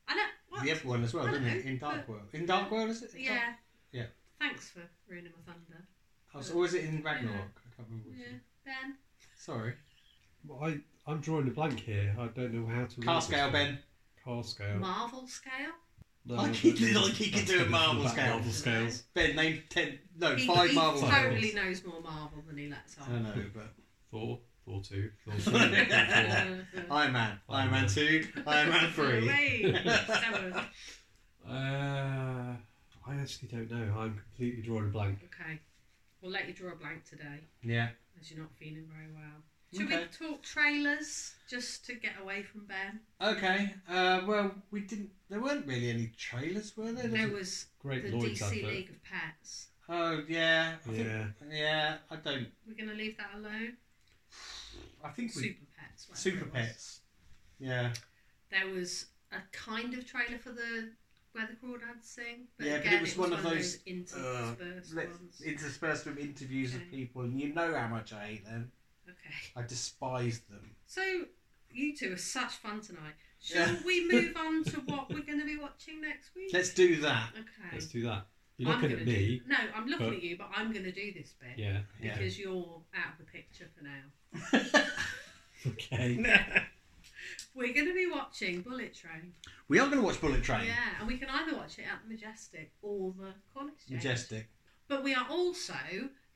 [0.09, 0.23] I know.
[0.51, 0.64] What?
[0.64, 1.64] the other one as well, doesn't know, it?
[1.64, 2.27] In Dark but- World.
[2.35, 3.12] In Dark World, is it?
[3.16, 3.55] Yeah.
[3.93, 4.07] Yeah.
[4.39, 5.87] Thanks for ruining my thunder.
[6.35, 7.37] Oh, so, or is it in Ragnarok?
[7.37, 8.11] I can't remember.
[8.11, 8.33] Which Yeah.
[8.33, 8.41] one.
[8.66, 8.97] Ben.
[9.37, 9.75] Sorry.
[10.47, 10.78] Well, I,
[11.11, 12.14] I'm drawing a blank here.
[12.18, 13.01] I don't know how to.
[13.01, 13.53] Car rate scale, one.
[13.53, 13.78] Ben.
[14.24, 14.78] Car scale.
[14.78, 15.53] Marvel scale.
[16.24, 17.03] No, Like I he don't did- know.
[17.03, 18.26] like he could do a Marvel scale.
[18.34, 19.03] Marvel scales.
[19.14, 19.99] Ben, name ten.
[20.16, 21.55] No, He, five he Marvel totally scales.
[21.66, 23.11] knows more Marvel than he lets on.
[23.11, 23.22] I on.
[23.24, 23.72] know, but
[24.11, 25.53] Thor, Thor two, Thor three,
[25.84, 26.97] Thor four.
[26.97, 27.88] Iron Man, Iron Iron Man Man.
[27.88, 29.26] two, Iron Man three.
[29.26, 29.76] Wait,
[30.07, 30.55] seven.
[31.49, 32.57] Uh,
[33.05, 33.95] I actually don't know.
[33.99, 35.18] I'm completely drawing a blank.
[35.24, 35.59] Okay.
[36.20, 37.88] We'll let you draw a blank today, Yeah.
[38.20, 39.43] as you're not feeling very well.
[39.75, 40.07] Should Okay.
[40.20, 43.01] we talk trailers just to get away from Ben?
[43.20, 43.75] Okay.
[43.89, 45.11] Uh, well, we didn't.
[45.31, 47.09] There weren't really any trailers, were there?
[47.09, 48.64] There was Great the Lloyd's DC advert.
[48.75, 49.68] League of Pets.
[49.89, 50.77] Oh yeah.
[50.85, 51.27] I think, Yeah.
[51.51, 51.97] yeah.
[52.11, 52.49] I don't.
[52.66, 53.77] We're going to leave that alone.
[55.05, 56.09] I think we Super Pets.
[56.14, 57.01] super pets.
[57.59, 57.93] Yeah.
[58.51, 60.91] There was a kind of trailer for the
[61.33, 62.47] Where the Crawdads Sing.
[62.59, 65.41] But Yeah, but again, it was one of those, interspersed Let's ones.
[65.45, 66.85] interspersed with interviews Okay.
[66.85, 68.70] of people, and you know how much I hate them.
[69.27, 69.53] Okay.
[69.57, 70.70] I despise them.
[70.87, 71.25] So,
[71.73, 73.14] you two are such fun tonight.
[73.41, 73.77] Shall Yeah.
[73.85, 76.51] we move on to what we're going to be watching next week?
[76.53, 77.31] Let's do that.
[77.35, 77.68] Okay.
[77.73, 78.27] Let's do that.
[78.59, 79.39] You're looking at me.
[79.41, 81.81] Do, no, I'm looking but- at you, but I'm going to do this bit Yeah.
[82.01, 82.14] Yeah.
[82.16, 84.83] because you're out of the picture for now.
[85.66, 86.16] Okay.
[87.55, 89.33] We're going to be watching Bullet Train.
[89.68, 90.66] we are going to watch Bullet Train.
[90.66, 94.03] Yeah, and we can either watch it at the Majestic or the Cornish Exchange.
[94.03, 94.49] Majestic.
[94.89, 95.75] But we are also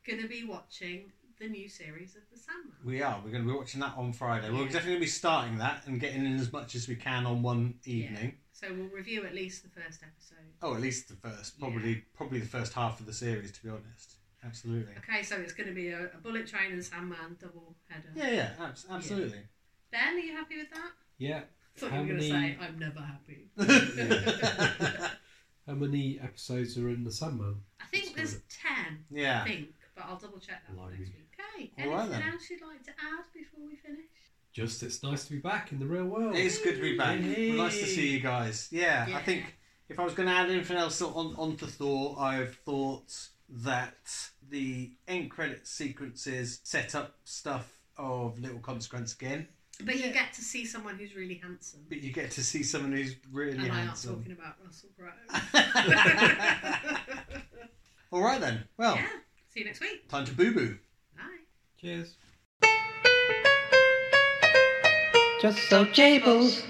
[0.07, 2.73] going to be watching the new series of The Sandman.
[2.85, 3.21] We are.
[3.25, 4.51] We're going to be watching that on Friday.
[4.51, 4.65] We're Yeah.
[4.65, 7.43] definitely going to be starting that and getting in as much as we can on
[7.43, 8.39] one evening.
[8.53, 10.39] So we'll review at least the first episode.
[10.63, 13.69] Oh, at least the first, probably, probably the first half of the series, to be
[13.69, 14.15] honest.
[14.45, 14.95] Absolutely.
[14.99, 18.09] Okay, so it's going to be a, a Bullet Train and Sandman double header.
[18.15, 19.41] Yeah, yeah, abs- absolutely.
[19.91, 20.91] Ben, are you happy with that?
[21.19, 21.41] Yeah.
[21.77, 23.51] I thought How you were going to say, I'm never happy.
[25.67, 27.57] How many episodes are in the Sandman?
[27.81, 28.43] I think It's there's good.
[28.87, 29.43] 10, yeah.
[29.43, 30.99] I think, but I'll double check that Blimey.
[30.99, 31.26] next week.
[31.55, 32.33] Okay, All right anything then.
[32.33, 34.07] else you'd like to add before we finish?
[34.53, 36.35] Just it's nice to be back in the real world.
[36.35, 37.21] It is good to be back.
[37.21, 37.53] Yay.
[37.53, 38.69] Nice to see you guys.
[38.71, 39.19] Yeah, Yeah.
[39.19, 39.55] I think
[39.89, 43.13] if I was going to add anything else on onto Thor, I've thought
[43.49, 43.97] that
[44.49, 49.47] the end credit sequences set up stuff of little consequence again,
[49.85, 51.81] But you get to see someone who's really handsome.
[51.89, 54.17] but you get to see someone who's really and I am handsome.
[54.17, 55.13] talking about Russell Crowe.
[58.13, 58.65] All right then.
[58.77, 59.07] Well, yeah,
[59.53, 60.09] see you next week.
[60.09, 60.79] time to boo boo.
[61.87, 62.17] Cheers.
[65.41, 66.65] Just so Jables.